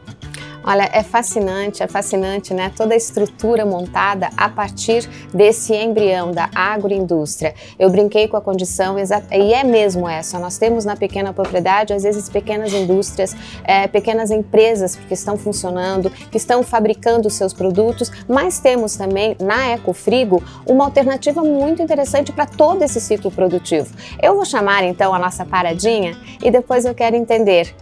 Olha, 0.66 0.88
é 0.92 1.02
fascinante, 1.02 1.82
é 1.82 1.86
fascinante, 1.86 2.54
né? 2.54 2.72
Toda 2.74 2.94
a 2.94 2.96
estrutura 2.96 3.66
montada 3.66 4.30
a 4.34 4.48
partir 4.48 5.06
desse 5.32 5.74
embrião 5.74 6.32
da 6.32 6.48
agroindústria. 6.54 7.54
Eu 7.78 7.90
brinquei 7.90 8.26
com 8.26 8.38
a 8.38 8.40
condição 8.40 8.96
e 8.98 9.52
é 9.52 9.62
mesmo 9.62 10.08
essa. 10.08 10.38
Nós 10.38 10.56
temos 10.56 10.86
na 10.86 10.96
pequena 10.96 11.34
propriedade, 11.34 11.92
às 11.92 12.02
vezes, 12.02 12.30
pequenas 12.30 12.72
indústrias, 12.72 13.36
é, 13.62 13.86
pequenas 13.86 14.30
empresas 14.30 14.96
que 14.96 15.12
estão 15.12 15.36
funcionando, 15.36 16.08
que 16.08 16.38
estão 16.38 16.62
fabricando 16.62 17.28
seus 17.28 17.52
produtos, 17.52 18.10
mas 18.26 18.58
temos 18.58 18.96
também 18.96 19.36
na 19.38 19.72
Ecofrigo 19.72 20.42
uma 20.66 20.84
alternativa 20.84 21.42
muito 21.42 21.82
interessante 21.82 22.32
para 22.32 22.46
todo 22.46 22.82
esse 22.82 23.02
ciclo 23.02 23.30
produtivo. 23.30 23.94
Eu 24.22 24.34
vou 24.34 24.46
chamar 24.46 24.82
então 24.82 25.12
a 25.12 25.18
nossa 25.18 25.44
paradinha 25.44 26.16
e 26.42 26.50
depois 26.50 26.86
eu 26.86 26.94
quero 26.94 27.16
entender 27.16 27.74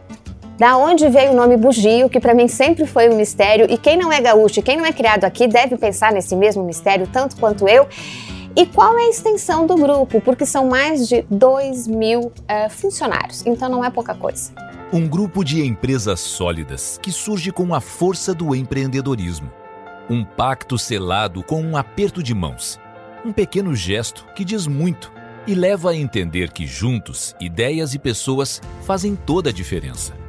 da 0.58 0.76
onde 0.76 1.08
veio 1.08 1.32
o 1.32 1.34
nome 1.34 1.56
bugio, 1.56 2.08
que 2.08 2.20
para 2.20 2.34
mim 2.34 2.48
sempre 2.48 2.86
foi 2.86 3.08
um 3.08 3.16
mistério, 3.16 3.66
e 3.68 3.76
quem 3.76 3.96
não 3.96 4.12
é 4.12 4.20
gaúcho 4.20 4.60
e 4.60 4.62
quem 4.62 4.76
não 4.76 4.84
é 4.84 4.92
criado 4.92 5.24
aqui 5.24 5.46
deve 5.48 5.76
pensar 5.76 6.12
nesse 6.12 6.36
mesmo 6.36 6.62
mistério 6.64 7.08
tanto 7.10 7.36
quanto 7.36 7.66
eu. 7.68 7.86
E 8.54 8.66
qual 8.66 8.98
é 8.98 9.04
a 9.04 9.08
extensão 9.08 9.66
do 9.66 9.76
grupo? 9.76 10.20
Porque 10.20 10.44
são 10.44 10.68
mais 10.68 11.08
de 11.08 11.24
2 11.30 11.88
mil 11.88 12.20
uh, 12.20 12.70
funcionários, 12.70 13.44
então 13.46 13.68
não 13.68 13.82
é 13.82 13.90
pouca 13.90 14.14
coisa. 14.14 14.52
Um 14.92 15.08
grupo 15.08 15.42
de 15.42 15.64
empresas 15.64 16.20
sólidas 16.20 16.98
que 17.00 17.10
surge 17.10 17.50
com 17.50 17.74
a 17.74 17.80
força 17.80 18.34
do 18.34 18.54
empreendedorismo. 18.54 19.50
Um 20.10 20.22
pacto 20.22 20.76
selado 20.76 21.42
com 21.42 21.62
um 21.62 21.78
aperto 21.78 22.22
de 22.22 22.34
mãos. 22.34 22.78
Um 23.24 23.32
pequeno 23.32 23.74
gesto 23.74 24.26
que 24.34 24.44
diz 24.44 24.66
muito 24.66 25.10
e 25.46 25.54
leva 25.54 25.90
a 25.90 25.96
entender 25.96 26.52
que 26.52 26.66
juntos, 26.66 27.34
ideias 27.40 27.94
e 27.94 27.98
pessoas 27.98 28.60
fazem 28.82 29.16
toda 29.16 29.48
a 29.48 29.52
diferença. 29.52 30.21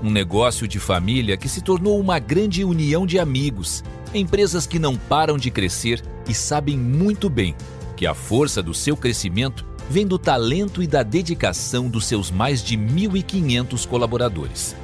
Um 0.00 0.10
negócio 0.10 0.68
de 0.68 0.78
família 0.78 1.36
que 1.36 1.48
se 1.48 1.60
tornou 1.60 1.98
uma 1.98 2.20
grande 2.20 2.64
união 2.64 3.04
de 3.04 3.18
amigos, 3.18 3.82
empresas 4.14 4.64
que 4.64 4.78
não 4.78 4.96
param 4.96 5.36
de 5.36 5.50
crescer 5.50 6.00
e 6.28 6.32
sabem 6.32 6.78
muito 6.78 7.28
bem 7.28 7.56
que 7.96 8.06
a 8.06 8.14
força 8.14 8.62
do 8.62 8.72
seu 8.72 8.96
crescimento 8.96 9.66
vem 9.90 10.06
do 10.06 10.16
talento 10.16 10.82
e 10.84 10.86
da 10.86 11.02
dedicação 11.02 11.88
dos 11.88 12.06
seus 12.06 12.30
mais 12.30 12.62
de 12.62 12.76
1.500 12.76 13.88
colaboradores. 13.88 14.76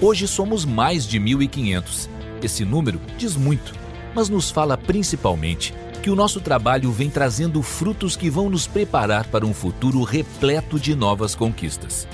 Hoje 0.00 0.26
somos 0.26 0.64
mais 0.64 1.06
de 1.06 1.20
1.500. 1.20 2.08
Esse 2.42 2.64
número 2.64 3.00
diz 3.16 3.36
muito, 3.36 3.72
mas 4.16 4.28
nos 4.28 4.50
fala 4.50 4.76
principalmente 4.76 5.72
que 6.02 6.10
o 6.10 6.16
nosso 6.16 6.40
trabalho 6.40 6.90
vem 6.90 7.08
trazendo 7.08 7.62
frutos 7.62 8.16
que 8.16 8.28
vão 8.28 8.50
nos 8.50 8.66
preparar 8.66 9.28
para 9.28 9.46
um 9.46 9.54
futuro 9.54 10.02
repleto 10.02 10.78
de 10.78 10.94
novas 10.96 11.36
conquistas. 11.36 12.06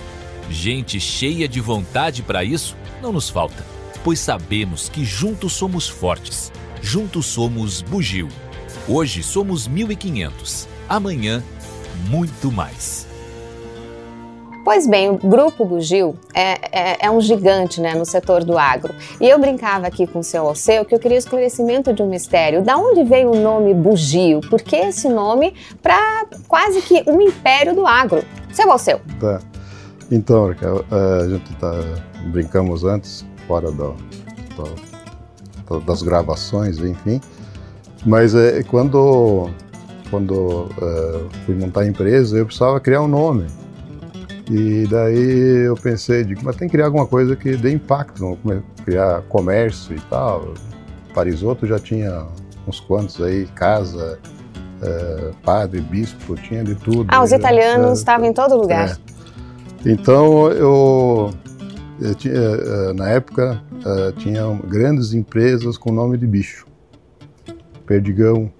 Gente 0.50 1.00
cheia 1.00 1.49
de 1.49 1.61
vontade 1.61 2.22
para 2.22 2.44
isso 2.44 2.76
não 3.00 3.12
nos 3.12 3.28
falta, 3.28 3.64
pois 4.04 4.20
sabemos 4.20 4.88
que 4.88 5.04
juntos 5.04 5.52
somos 5.52 5.88
fortes. 5.88 6.52
Juntos 6.80 7.26
somos 7.26 7.82
Bugio. 7.82 8.28
Hoje 8.88 9.22
somos 9.22 9.68
1.500. 9.68 10.66
Amanhã, 10.88 11.42
muito 12.08 12.50
mais. 12.50 13.06
Pois 14.64 14.87
bem, 14.87 15.11
o 15.11 15.16
Grupo 15.16 15.64
Bugio 15.64 16.16
é, 16.32 16.52
é, 16.70 17.06
é, 17.06 17.11
um 17.11 17.20
gigante 17.20 17.80
né, 17.80 17.94
no 17.94 18.04
setor 18.04 18.44
do 18.44 18.56
agro. 18.56 18.94
E 19.20 19.28
eu 19.28 19.38
brincava 19.38 19.88
aqui 19.88 20.06
com 20.06 20.20
o 20.20 20.25
seu 20.25 20.46
Alceu 20.46 20.84
que 20.84 20.94
eu 20.94 21.00
queria 21.00 21.18
esclarecimento 21.18 21.92
de 21.92 22.00
um 22.02 22.08
mistério. 22.08 22.62
Da 22.62 22.76
onde 22.76 23.02
veio 23.02 23.32
o 23.32 23.37
nome 23.37 23.75
Bugio? 23.75 24.40
Por 24.49 24.62
que 24.62 24.76
esse 24.76 25.08
nome 25.08 25.54
para 25.82 26.26
quase 26.46 26.80
que 26.82 27.02
um 27.08 27.20
império 27.20 27.75
do 27.75 27.84
agro? 27.84 28.25
Seu 28.52 28.70
Alceu. 28.70 29.00
Tá. 29.18 29.40
Então, 30.14 30.50
a 30.50 31.26
gente 31.26 31.54
tá, 31.57 31.73
brincamos 32.26 32.85
antes, 32.85 33.25
fora 33.49 33.73
do, 33.73 33.97
do, 35.66 35.81
das 35.81 36.02
gravações, 36.02 36.78
enfim, 36.81 37.19
mas 38.04 38.35
é, 38.35 38.62
quando, 38.62 39.49
quando 40.11 40.35
uh, 40.35 41.31
fui 41.47 41.54
montar 41.54 41.81
a 41.81 41.87
empresa, 41.87 42.37
eu 42.37 42.45
precisava 42.45 42.78
criar 42.78 43.00
um 43.00 43.09
nome. 43.09 43.47
E 44.50 44.87
daí 44.90 45.64
eu 45.66 45.76
pensei, 45.76 46.25
digo, 46.25 46.42
mas 46.45 46.57
tem 46.57 46.69
que 46.69 46.73
criar 46.73 46.87
alguma 46.87 47.07
coisa 47.07 47.35
que 47.35 47.57
dê 47.57 47.73
impacto, 47.73 48.37
criar 48.85 49.23
comércio 49.31 49.97
e 49.97 50.00
tal. 50.11 50.52
Parisoto 51.14 51.66
já 51.66 51.78
tinha 51.78 52.26
uns 52.66 52.81
quantos 52.81 53.23
aí, 53.23 53.47
casa, 53.54 54.19
uh, 54.83 55.35
padre, 55.42 55.81
bispo, 55.81 56.35
tinha 56.35 56.62
de 56.62 56.75
tudo. 56.75 57.07
Ah, 57.09 57.23
os 57.23 57.33
italianos 57.33 58.00
estavam 58.00 58.26
em 58.26 58.33
todo 58.35 58.59
lugar. 58.59 58.99
Então 59.84 60.48
eu, 60.52 61.30
eu 62.00 62.14
tinha, 62.14 62.34
eh, 62.34 62.92
na 62.92 63.08
época 63.08 63.60
uh, 63.84 64.12
tinha 64.12 64.42
grandes 64.64 65.12
empresas 65.12 65.76
com 65.76 65.90
nome 65.90 66.16
de 66.16 66.26
bicho. 66.26 66.66
Perdigão, 67.84 68.50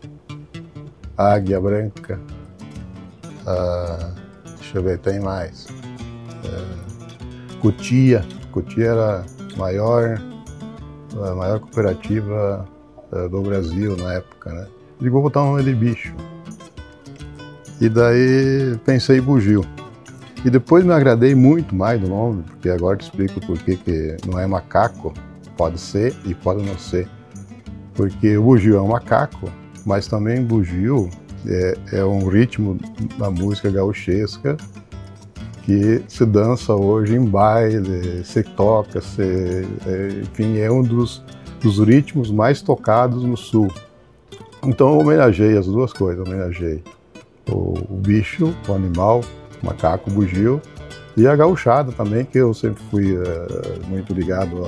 Águia 1.17 1.61
Branca, 1.61 2.19
uh, 3.47 4.13
deixa 4.59 4.79
eu 4.79 4.83
ver, 4.83 4.99
tem 4.99 5.21
mais. 5.21 5.69
Cotia, 7.61 8.25
Cotia 8.51 8.87
era 8.87 9.27
maior, 9.57 10.21
a 11.25 11.35
maior 11.37 11.61
cooperativa 11.61 12.69
do 13.31 13.41
Brasil 13.43 13.97
na 13.97 14.15
época, 14.15 14.53
né? 14.53 14.67
Digo, 15.01 15.13
vou 15.13 15.23
botar 15.23 15.43
um 15.43 15.53
nome 15.53 15.63
de 15.63 15.75
bicho. 15.75 16.13
E 17.81 17.89
daí 17.89 18.77
pensei 18.85 19.19
em 19.19 19.23
bugio. 19.23 19.65
E 20.45 20.51
depois 20.51 20.85
me 20.85 20.93
agradei 20.93 21.35
muito 21.35 21.75
mais 21.75 22.01
do 22.01 22.09
nome, 22.09 22.43
porque 22.43 22.69
agora 22.69 22.97
te 22.97 23.03
explico 23.03 23.41
por 23.47 23.59
que 23.59 24.17
não 24.27 24.39
é 24.39 24.47
macaco, 24.47 25.13
pode 25.57 25.79
ser 25.79 26.15
e 26.25 26.35
pode 26.35 26.65
não 26.65 26.77
ser. 26.77 27.09
Porque 27.95 28.37
o 28.37 28.43
bugio 28.43 28.77
é 28.77 28.81
um 28.81 28.89
macaco, 28.89 29.49
mas 29.87 30.09
também 30.09 30.43
bugio 30.43 31.09
é, 31.47 31.79
é 31.93 32.05
um 32.05 32.27
ritmo 32.27 32.77
da 33.19 33.31
música 33.31 33.71
gauchesca 33.71 34.57
que 35.65 36.03
se 36.09 36.27
dança 36.27 36.75
hoje 36.75 37.15
em 37.15 37.25
baile, 37.25 38.25
se 38.25 38.43
toca, 38.43 39.01
se, 39.01 39.23
é, 39.87 40.09
enfim, 40.23 40.59
é 40.59 40.71
um 40.71 40.83
dos, 40.83 41.23
dos 41.61 41.79
ritmos 41.79 42.31
mais 42.33 42.61
tocados 42.61 43.23
no 43.23 43.37
sul. 43.37 43.73
Então 44.65 44.89
eu 44.89 44.99
homenageei 44.99 45.57
as 45.57 45.67
duas 45.67 45.93
coisas, 45.93 46.27
homenageei 46.27 46.83
o, 47.49 47.75
o 47.89 47.97
bicho, 47.97 48.53
o 48.69 48.73
animal, 48.73 49.23
macaco, 49.63 50.11
bugio, 50.11 50.61
e 51.17 51.27
a 51.27 51.37
gauchada 51.37 51.93
também, 51.93 52.25
que 52.25 52.39
eu 52.39 52.55
sempre 52.55 52.83
fui 52.91 53.15
uh, 53.15 53.23
muito 53.87 54.15
ligado 54.15 54.65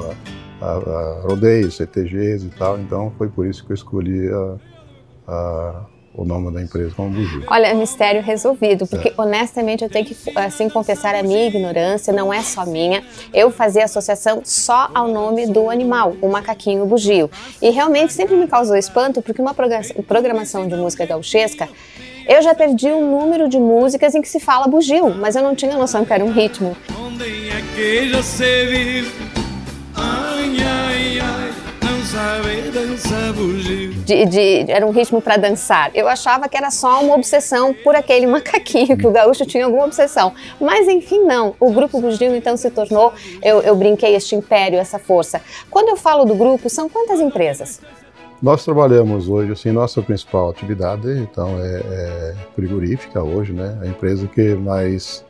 a, 0.61 0.65
a, 0.65 0.73
a, 0.73 1.21
rodeios, 1.23 1.77
CTGs 1.77 2.47
e 2.47 2.51
tal, 2.51 2.79
então 2.79 3.13
foi 3.17 3.29
por 3.29 3.47
isso 3.47 3.65
que 3.65 3.73
eu 3.73 3.75
escolhi 3.75 4.29
a, 4.29 4.57
a, 5.27 5.87
o 6.15 6.25
nome 6.25 6.53
da 6.53 6.63
empresa 6.63 6.95
como 6.95 7.11
Bugio. 7.11 7.45
Olha, 7.49 7.75
mistério 7.75 8.23
resolvido, 8.23 8.87
porque 8.87 9.09
é. 9.09 9.15
honestamente 9.17 9.83
eu 9.83 9.91
tenho 9.91 10.05
que 10.05 10.17
assim 10.37 10.69
confessar 10.69 11.15
a 11.15 11.23
minha 11.23 11.47
ignorância, 11.47 12.13
não 12.13 12.33
é 12.33 12.43
só 12.43 12.65
minha. 12.65 13.03
Eu 13.33 13.51
fazia 13.51 13.85
associação 13.85 14.43
só 14.45 14.91
ao 14.95 15.09
nome 15.09 15.47
do 15.47 15.71
animal, 15.71 16.15
o 16.21 16.29
macaquinho 16.29 16.87
bugio. 16.87 17.31
E 17.61 17.71
realmente 17.71 18.13
sempre 18.13 18.37
me 18.37 18.47
causou 18.47 18.77
espanto, 18.77 19.21
porque 19.23 19.41
uma 19.41 19.55
programação 20.07 20.69
de 20.69 20.77
música 20.77 21.05
gauchesca 21.05 21.69
eu 22.27 22.43
já 22.43 22.55
perdi 22.55 22.89
o 22.89 22.99
um 22.99 23.21
número 23.21 23.49
de 23.49 23.59
músicas 23.59 24.15
em 24.15 24.23
que 24.23 24.29
se 24.29 24.41
fala 24.41 24.67
bugio, 24.67 25.15
mas 25.15 25.37
eu 25.37 25.43
não 25.43 25.55
tinha 25.55 25.77
noção 25.77 26.05
que 26.05 26.13
era 26.13 26.25
um 26.25 26.33
ritmo. 26.33 26.77
É. 26.91 26.95
De, 34.05 34.27
de, 34.27 34.71
era 34.71 34.87
um 34.87 34.91
ritmo 34.91 35.21
para 35.21 35.37
dançar. 35.37 35.91
Eu 35.95 36.09
achava 36.09 36.49
que 36.49 36.57
era 36.57 36.71
só 36.71 37.03
uma 37.03 37.15
obsessão 37.15 37.75
por 37.75 37.97
aquele 37.97 38.27
macaquinho, 38.27 38.97
que 38.97 39.07
o 39.07 39.11
gaúcho 39.11 39.45
tinha 39.45 39.65
alguma 39.65 39.85
obsessão. 39.85 40.33
Mas 40.61 40.89
enfim, 40.89 41.25
não. 41.25 41.55
O 41.59 41.73
grupo 41.73 42.01
bugio 42.01 42.35
então 42.35 42.57
se 42.57 42.71
tornou, 42.71 43.13
eu, 43.43 43.61
eu 43.63 43.75
brinquei, 43.75 44.15
este 44.15 44.35
império, 44.35 44.79
essa 44.79 44.99
força. 44.99 45.41
Quando 45.71 45.89
eu 45.89 45.97
falo 45.97 46.25
do 46.25 46.35
grupo, 46.35 46.71
são 46.71 46.89
quantas 46.89 47.21
empresas? 47.21 47.81
Nós 48.43 48.65
trabalhamos 48.65 49.29
hoje, 49.29 49.53
assim, 49.53 49.71
nossa 49.71 50.03
principal 50.03 50.51
atividade, 50.51 51.09
então, 51.19 51.49
é, 51.59 51.81
é 51.81 52.35
frigorífica 52.55 53.23
hoje, 53.23 53.53
né? 53.53 53.79
A 53.81 53.87
empresa 53.87 54.27
que 54.27 54.55
mais 54.55 55.25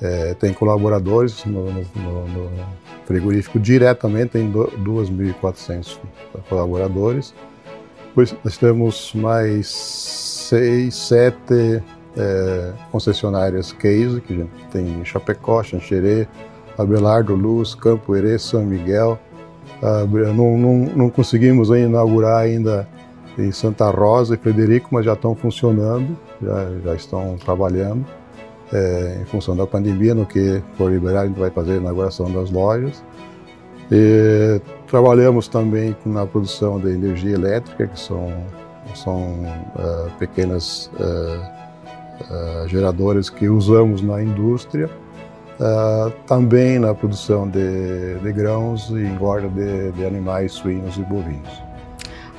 é, 0.00 0.34
tem 0.34 0.52
colaboradores 0.52 1.44
no, 1.44 1.70
no, 1.70 2.28
no, 2.28 2.50
frigorífico 3.04 3.58
diretamente 3.58 4.30
tem 4.30 4.50
2.400 4.50 5.98
colaboradores. 6.48 7.34
Pois 8.14 8.34
nós 8.44 8.56
temos 8.56 9.12
mais 9.14 9.66
seis, 9.68 10.94
sete 10.94 11.82
é, 12.16 12.72
concessionárias 12.90 13.72
case, 13.72 14.20
que 14.20 14.46
tem 14.70 15.00
em 15.00 15.04
Chapecó, 15.04 15.62
Xanxerê, 15.62 16.26
Abelardo 16.78 17.34
Luz, 17.34 17.74
Campo 17.74 18.14
Herê, 18.14 18.38
São 18.38 18.64
Miguel, 18.64 19.18
não, 20.34 20.58
não, 20.58 20.74
não, 20.96 21.10
conseguimos 21.10 21.68
inaugurar 21.70 22.40
ainda 22.40 22.88
em 23.38 23.50
Santa 23.50 23.90
Rosa 23.90 24.34
e 24.34 24.38
Frederico, 24.38 24.88
mas 24.92 25.04
já 25.04 25.14
estão 25.14 25.34
funcionando, 25.34 26.16
já, 26.42 26.66
já 26.84 26.94
estão 26.94 27.36
trabalhando. 27.36 28.04
É, 28.72 29.18
em 29.20 29.24
função 29.26 29.54
da 29.54 29.66
pandemia, 29.66 30.14
no 30.14 30.26
que 30.26 30.62
for 30.76 30.90
liberar, 30.90 31.22
a 31.22 31.26
gente 31.26 31.38
vai 31.38 31.50
fazer 31.50 31.72
a 31.72 31.76
inauguração 31.76 32.30
das 32.32 32.50
lojas. 32.50 33.02
E 33.90 34.60
trabalhamos 34.86 35.48
também 35.48 35.94
na 36.04 36.26
produção 36.26 36.80
de 36.80 36.88
energia 36.90 37.34
elétrica, 37.34 37.86
que 37.86 38.00
são, 38.00 38.32
são 38.94 39.44
uh, 39.76 40.10
pequenas 40.18 40.90
uh, 40.94 42.64
uh, 42.64 42.68
geradores 42.68 43.28
que 43.28 43.48
usamos 43.48 44.00
na 44.02 44.22
indústria. 44.22 44.88
Uh, 45.54 46.10
também 46.26 46.80
na 46.80 46.92
produção 46.92 47.48
de, 47.48 48.18
de, 48.18 48.32
grãos 48.32 48.90
e 48.90 48.94
engorda 48.94 49.48
de, 49.48 49.92
de 49.92 50.04
animais 50.04 50.52
suínos 50.52 50.96
e 50.96 51.02
bovinos. 51.02 51.62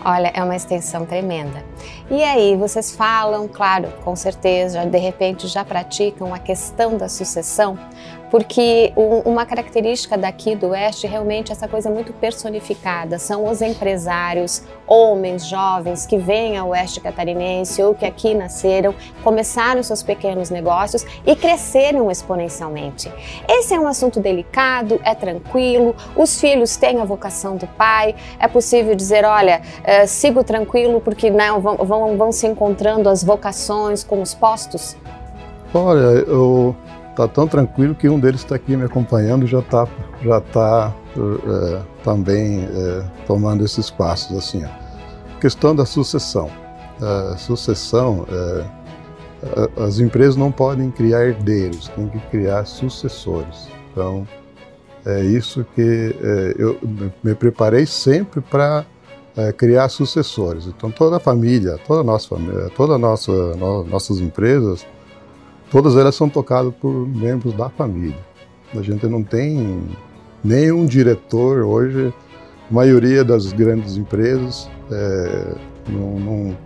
Olha, 0.04 0.32
é 0.36 0.44
uma 0.44 0.56
extensão 0.56 1.06
tremenda. 1.06 1.64
E 2.12 2.22
aí, 2.22 2.56
vocês 2.56 2.96
falam, 2.96 3.48
claro, 3.48 3.88
com 4.04 4.16
certeza, 4.16 4.86
de 4.86 4.98
repente 5.00 5.48
já 5.48 5.66
praticam 5.66 6.34
a 6.34 6.38
questão 6.38 6.98
da 6.98 7.10
sucessão, 7.10 7.80
porque 8.30 8.92
uma 9.24 9.46
característica 9.46 10.18
daqui 10.18 10.56
do 10.56 10.70
Oeste 10.70 11.08
realmente 11.08 11.52
é 11.52 11.54
essa 11.54 11.68
coisa 11.68 11.90
muito 11.90 12.14
personificada. 12.14 13.20
São 13.20 13.50
os 13.50 13.62
empresários, 13.62 14.64
homens 14.88 15.46
jovens 15.46 16.06
que 16.06 16.18
vêm 16.18 16.58
ao 16.58 16.70
Oeste 16.70 17.00
catarinense 17.00 17.82
ou 17.82 17.94
que 17.94 18.06
aqui 18.06 18.34
nasceram, 18.34 18.94
começaram 19.24 19.82
seus 19.84 20.04
pequenos 20.04 20.50
negócios 20.50 21.06
e 21.26 21.36
cresceram 21.36 22.10
exponencialmente. 22.10 23.12
Esse 23.48 23.74
é 23.74 23.80
um 23.80 23.88
assunto 23.88 24.20
delicado, 24.20 25.00
é 25.04 25.14
tranquilo, 25.14 25.96
os 26.16 26.40
filhos 26.40 26.76
têm 26.76 27.00
a 27.00 27.06
vocação 27.06 27.56
do 27.56 27.68
pai, 27.68 28.16
é 28.40 28.48
possível 28.48 28.96
dizer, 28.96 29.26
olha, 29.26 29.62
uh, 29.82 30.08
sigo 30.08 30.44
tranquilo 30.44 31.00
porque 31.00 31.30
não, 31.30 31.60
vão, 31.60 31.78
vão, 31.78 32.18
vão 32.18 32.32
se 32.32 32.48
encontrando 32.48 33.10
as 33.10 33.24
vocações 33.24 34.04
com 34.04 34.22
os 34.22 34.34
postos? 34.34 34.96
Olha, 35.74 36.24
eu 36.28 36.76
está 37.16 37.28
tão 37.30 37.48
tranquilo 37.48 37.96
que 37.96 38.10
um 38.10 38.20
deles 38.20 38.42
está 38.42 38.56
aqui 38.56 38.76
me 38.76 38.84
acompanhando 38.84 39.48
já 39.48 39.60
está 39.60 39.88
já 40.22 40.42
tá, 40.42 40.94
é, 41.18 41.82
também 42.04 42.66
é, 42.66 43.06
tomando 43.26 43.64
esses 43.64 43.90
passos. 43.90 44.38
Assim, 44.38 44.64
ó. 44.66 45.40
Questão 45.40 45.76
da 45.76 45.86
sucessão. 45.86 46.50
Sucessão, 47.38 48.26
é, 48.30 49.84
as 49.84 50.00
empresas 50.00 50.38
não 50.38 50.50
podem 50.50 50.90
criar 50.90 51.26
herdeiros, 51.26 51.90
tem 51.90 52.08
que 52.08 52.20
criar 52.32 52.66
sucessores. 52.66 53.68
Então, 53.92 54.26
é 55.06 55.22
isso 55.22 55.66
que 55.76 56.16
eu 56.58 56.80
me 57.22 57.36
preparei 57.36 57.86
sempre 57.86 58.40
para 58.40 58.86
criar 59.58 59.90
sucessores. 59.90 60.68
Então, 60.68 60.90
toda 60.90 61.18
a 61.18 61.20
família, 61.20 61.78
toda 61.86 62.00
a 62.00 62.04
nossa 62.04 62.30
família, 62.30 62.72
todas 62.78 63.00
nossa, 63.00 63.32
no, 63.56 63.84
nossas 63.84 64.22
empresas 64.22 64.88
Todas 65.72 65.96
elas 65.98 66.16
são 66.16 66.30
tocadas 66.30 66.74
por 66.76 66.92
membros 66.92 67.54
da 67.54 67.70
família. 67.70 68.18
A 68.74 68.82
gente 68.82 69.06
não 69.08 69.24
tem 69.24 69.84
nenhum 70.44 70.86
diretor 70.86 71.64
hoje. 71.64 72.14
A 72.70 72.74
maioria 72.74 73.24
das 73.24 73.52
grandes 73.52 73.98
empresas 73.98 74.70
é, 74.92 75.56
não, 75.90 76.20
não, 76.20 76.58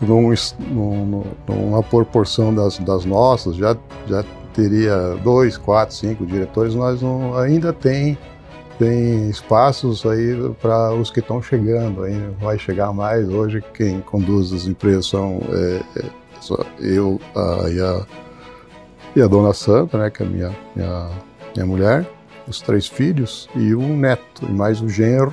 não, 0.00 1.24
numa 1.48 1.82
proporção 1.82 2.54
das, 2.54 2.78
das 2.78 3.04
nossas, 3.04 3.56
já, 3.56 3.76
já 4.06 4.24
teria 4.54 5.16
dois, 5.22 5.56
quatro, 5.56 5.94
cinco 5.94 6.26
diretores, 6.26 6.74
nós 6.74 7.00
não, 7.02 7.36
ainda 7.36 7.72
tem, 7.72 8.16
tem 8.78 9.28
espaços 9.28 10.04
aí 10.06 10.36
para 10.60 10.94
os 10.94 11.10
que 11.10 11.20
estão 11.20 11.42
chegando, 11.42 12.02
ainda 12.02 12.32
vai 12.40 12.58
chegar 12.58 12.92
mais. 12.92 13.28
Hoje 13.28 13.62
quem 13.74 14.00
conduz 14.00 14.52
as 14.52 14.66
empresas 14.66 15.06
são 15.06 15.40
é, 15.50 15.80
é 15.96 16.04
eu 16.78 17.20
a, 17.34 17.68
e, 17.68 17.80
a, 17.80 18.06
e 19.16 19.22
a 19.22 19.26
dona 19.26 19.52
Santa, 19.52 19.98
né, 19.98 20.10
que 20.10 20.22
é 20.22 20.26
minha, 20.26 20.56
minha, 20.74 21.10
minha 21.54 21.66
mulher, 21.66 22.06
os 22.48 22.60
três 22.60 22.86
filhos 22.86 23.48
e 23.54 23.74
um 23.74 23.96
neto, 23.96 24.46
e 24.48 24.52
mais 24.52 24.80
o 24.80 24.88
genro 24.88 25.32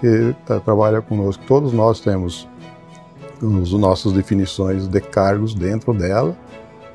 que 0.00 0.34
tá, 0.46 0.58
trabalha 0.60 1.00
conosco. 1.00 1.42
Todos 1.46 1.72
nós 1.72 2.00
temos 2.00 2.48
as 3.62 3.70
nossas 3.72 4.12
definições 4.12 4.86
de 4.86 5.00
cargos 5.00 5.54
dentro 5.54 5.94
dela, 5.94 6.36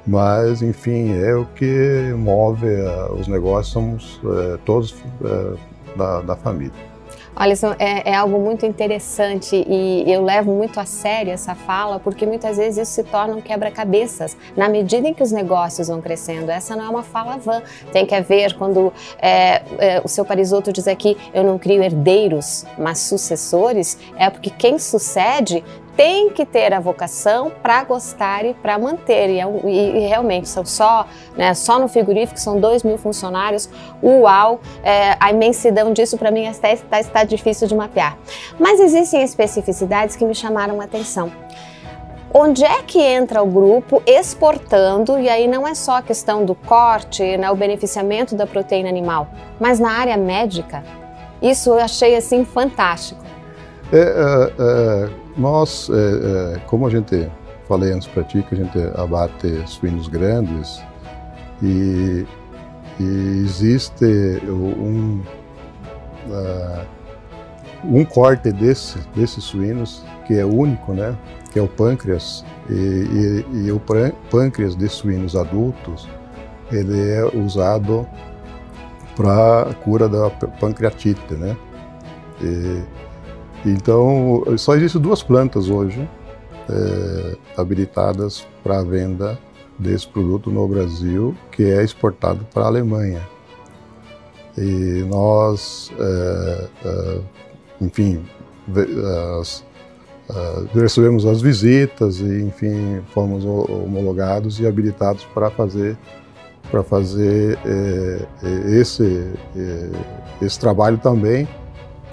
mas 0.06 0.62
enfim, 0.62 1.14
é 1.14 1.36
o 1.36 1.46
que 1.46 2.14
move 2.18 2.68
uh, 2.68 3.14
os 3.14 3.28
negócios, 3.28 3.74
somos 3.74 4.18
uh, 4.24 4.58
todos 4.64 4.92
uh, 4.92 5.58
da, 5.96 6.22
da 6.22 6.36
família. 6.36 6.95
Alisson, 7.36 7.76
é, 7.78 8.12
é, 8.12 8.16
algo 8.16 8.40
muito 8.40 8.66
interessante 8.66 9.56
e 9.68 10.04
eu 10.08 10.24
levo 10.24 10.54
muito 10.54 10.80
a 10.80 10.86
sério 10.86 11.34
essa 11.34 11.54
fala, 11.54 12.00
porque 12.00 12.26
muitas 12.26 12.56
vezes 12.56 12.88
isso 12.88 12.92
se 12.94 13.04
torna 13.04 13.36
um 13.36 13.42
quebra-cabeças 13.42 14.38
na 14.56 14.70
medida 14.70 15.08
em 15.08 15.14
que 15.14 15.22
os 15.22 15.34
negócios 15.34 15.90
vão 15.90 16.02
crescendo. 16.02 16.50
Essa 16.50 16.76
não 16.76 16.86
é 16.86 16.90
uma 16.90 17.04
fala 17.04 17.38
vã. 17.38 17.62
Tem 17.92 18.06
que 18.06 18.16
haver, 18.16 18.54
quando 18.54 18.94
é, 19.20 19.62
é, 19.80 20.02
o 20.04 20.08
seu 20.08 20.24
Parisotto 20.24 20.72
diz 20.72 20.88
aqui, 20.88 21.18
eu 21.34 21.44
não 21.44 21.60
crio 21.60 21.84
herdeiros, 21.84 22.66
mas 22.78 23.00
sucessores, 23.00 23.98
é 24.18 24.30
porque 24.30 24.50
quem 24.50 24.80
sucede 24.80 25.62
tem 25.96 26.30
que 26.30 26.46
ter 26.46 26.74
a 26.74 26.80
vocação 26.80 27.52
para 27.62 27.84
gostar 27.84 28.46
e 28.46 28.54
para 28.54 28.78
manter. 28.78 29.30
E, 29.30 29.40
é 29.40 29.46
e, 29.64 29.98
e, 29.98 30.08
realmente 30.08 30.50
são 30.50 30.66
só, 30.66 31.06
né, 31.36 31.54
só 31.54 31.80
no 31.80 31.88
frigorífico 31.88 32.40
são 32.40 32.60
2 32.60 32.84
mil 32.84 32.98
funcionários. 32.98 33.70
Uau! 34.04 34.60
É, 34.84 35.16
a 35.20 35.32
imensidão 35.32 35.94
disso 35.94 36.18
para 36.18 36.32
mim 36.32 36.48
até 36.48 36.74
está, 36.74 37.00
está 37.00 37.24
difícil 37.24 37.68
de 37.68 37.76
mapear. 37.76 38.18
Mas 38.60 38.80
existem 38.80 39.24
especificidades 39.24 40.16
que 40.16 40.26
me 40.26 40.36
chamaram 40.36 40.82
a 40.82 40.84
atenção. 40.84 41.32
Onde 42.34 42.66
é 42.66 42.84
que 42.84 43.02
entra 43.02 43.42
o 43.42 43.46
grupo 43.46 44.04
exportando, 44.06 45.18
e 45.18 45.30
aí 45.30 45.48
não 45.48 45.66
é 45.66 45.74
só 45.74 45.98
a 45.98 46.02
questão 46.02 46.44
do 46.44 46.54
corte, 46.54 47.38
né, 47.38 47.50
o 47.50 47.56
beneficiamento 47.56 48.36
da 48.36 48.46
proteína 48.46 48.90
animal, 48.90 49.30
mas 49.58 49.80
na 49.80 49.92
área 49.92 50.18
médica? 50.18 50.84
Isso 51.42 51.70
eu 51.70 51.80
achei 51.80 52.14
assim 52.16 52.44
fantástico. 52.44 53.24
É, 53.94 53.98
é, 53.98 55.12
é 55.12 55.25
nós, 55.38 55.90
é, 55.90 56.56
é, 56.56 56.60
como 56.68 56.88
a 56.88 56.90
gente, 56.90 57.30
falei 57.68 57.92
antes 57.92 58.08
para 58.08 58.24
ti, 58.24 58.44
que 58.48 58.56
a 58.56 58.58
gente 58.58 58.78
abate 58.96 59.64
suínos 59.68 60.08
grandes 60.08 60.82
e, 61.62 62.26
e 63.00 63.04
existe 63.44 64.06
um, 64.48 65.22
uh, 66.28 66.86
um 67.84 68.06
corte 68.06 68.52
desse, 68.52 69.00
desses 69.16 69.44
suínos 69.44 70.04
que 70.26 70.34
é 70.36 70.46
único, 70.46 70.94
né? 70.94 71.16
Que 71.52 71.60
é 71.60 71.62
o 71.62 71.68
pâncreas. 71.68 72.44
E, 72.70 72.74
e, 73.54 73.66
e 73.66 73.72
o 73.72 73.82
pâncreas 74.30 74.76
de 74.76 74.88
suínos 74.88 75.36
adultos, 75.36 76.08
ele 76.72 77.00
é 77.12 77.24
usado 77.38 78.08
para 79.16 79.74
cura 79.84 80.10
da 80.10 80.30
pancreatite, 80.30 81.34
né? 81.36 81.56
E, 82.42 82.82
então, 83.66 84.44
só 84.58 84.76
existem 84.76 85.02
duas 85.02 85.24
plantas 85.24 85.70
hoje 85.70 86.08
é, 86.70 87.38
habilitadas 87.58 88.46
para 88.64 88.80
a 88.80 88.84
venda 88.84 89.38
desse 89.78 90.08
produto 90.08 90.50
no 90.50 90.68
Brasil, 90.68 91.36
que 91.52 91.64
é 91.64 91.84
exportado 91.84 92.46
para 92.54 92.64
a 92.64 92.68
Alemanha. 92.68 93.22
E 94.58 95.06
nós, 95.10 95.92
é, 96.00 96.68
é, 96.86 97.20
enfim, 97.82 98.24
as, 99.40 99.66
recebemos 100.74 101.26
as 101.26 101.42
visitas 101.42 102.20
e, 102.20 102.42
enfim, 102.42 103.02
fomos 103.14 103.46
homologados 103.46 104.60
e 104.60 104.68
habilitados 104.68 105.26
para 105.34 105.50
fazer 105.50 105.98
para 106.72 106.82
fazer 106.82 107.60
é, 107.64 108.26
é, 108.44 108.80
esse 108.80 109.32
é, 109.56 109.90
esse 110.42 110.60
trabalho 110.60 110.98
também 110.98 111.48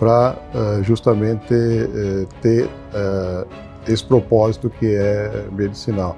para 0.02 0.34
é, 0.52 0.82
justamente 0.82 1.54
é, 1.54 2.26
ter 2.40 2.68
é, 2.92 3.46
esse 3.86 4.04
propósito 4.04 4.68
que 4.68 4.96
é 4.96 5.46
medicinal. 5.52 6.16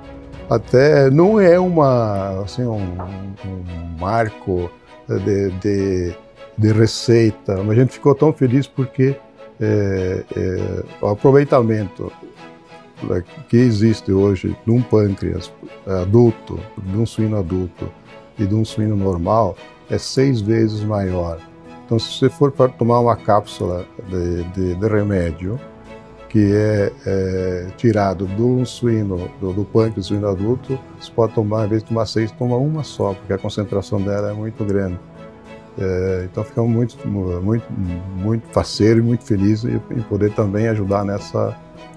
Até 0.48 1.10
não 1.10 1.38
é 1.38 1.60
uma 1.60 2.42
assim 2.42 2.62
um, 2.62 2.78
um 2.78 3.98
marco 4.00 4.70
de, 5.06 5.50
de, 5.60 6.14
de, 6.56 6.72
receita, 6.72 7.62
mas 7.62 7.76
a 7.76 7.80
gente 7.82 7.92
ficou 7.92 8.14
tão 8.14 8.32
feliz 8.32 8.66
porque 8.66 9.16
o 11.00 11.06
aproveitamento 11.06 12.10
que 13.48 13.56
existe 13.56 14.12
hoje 14.12 14.56
de 14.64 14.70
um 14.70 14.82
pâncreas 14.82 15.52
adulto, 15.86 16.58
de 16.78 16.96
um 16.96 17.04
suíno 17.06 17.38
adulto 17.38 17.90
e 18.38 18.46
de 18.46 18.54
um 18.54 18.64
suíno 18.64 18.96
normal 18.96 19.56
é 19.90 19.98
seis 19.98 20.40
vezes 20.40 20.82
maior. 20.82 21.38
Então, 21.84 21.98
se 21.98 22.18
você 22.18 22.30
for 22.30 22.50
para 22.50 22.68
tomar 22.70 23.00
uma 23.00 23.16
cápsula 23.16 23.84
de, 24.08 24.44
de, 24.44 24.74
de 24.74 24.88
remédio 24.88 25.60
que 26.28 26.52
é, 26.52 26.92
é, 27.06 27.66
tirado 27.76 28.26
do 28.26 28.66
suíno, 28.66 29.30
do, 29.40 29.52
do 29.52 29.64
pâncreas 29.64 29.94
do 29.94 30.02
suíno 30.02 30.28
adulto, 30.28 30.76
você 30.98 31.12
pode 31.12 31.32
tomar, 31.32 31.66
em 31.66 31.68
vez 31.68 31.82
de 31.82 31.88
tomar 31.90 32.06
seis, 32.06 32.32
toma 32.32 32.56
uma 32.56 32.82
só, 32.82 33.14
porque 33.14 33.32
a 33.32 33.38
concentração 33.38 34.00
dela 34.00 34.30
é 34.30 34.32
muito 34.32 34.64
grande. 34.64 34.98
É, 35.78 36.26
então 36.30 36.42
ficamos 36.42 36.70
muito, 36.70 36.96
muito, 37.06 37.64
muito 37.72 38.44
e 38.80 39.00
muito 39.00 39.24
felizes 39.24 39.64
em 39.90 40.02
poder 40.02 40.32
também 40.32 40.68
ajudar 40.68 41.04
nessa, 41.04 41.56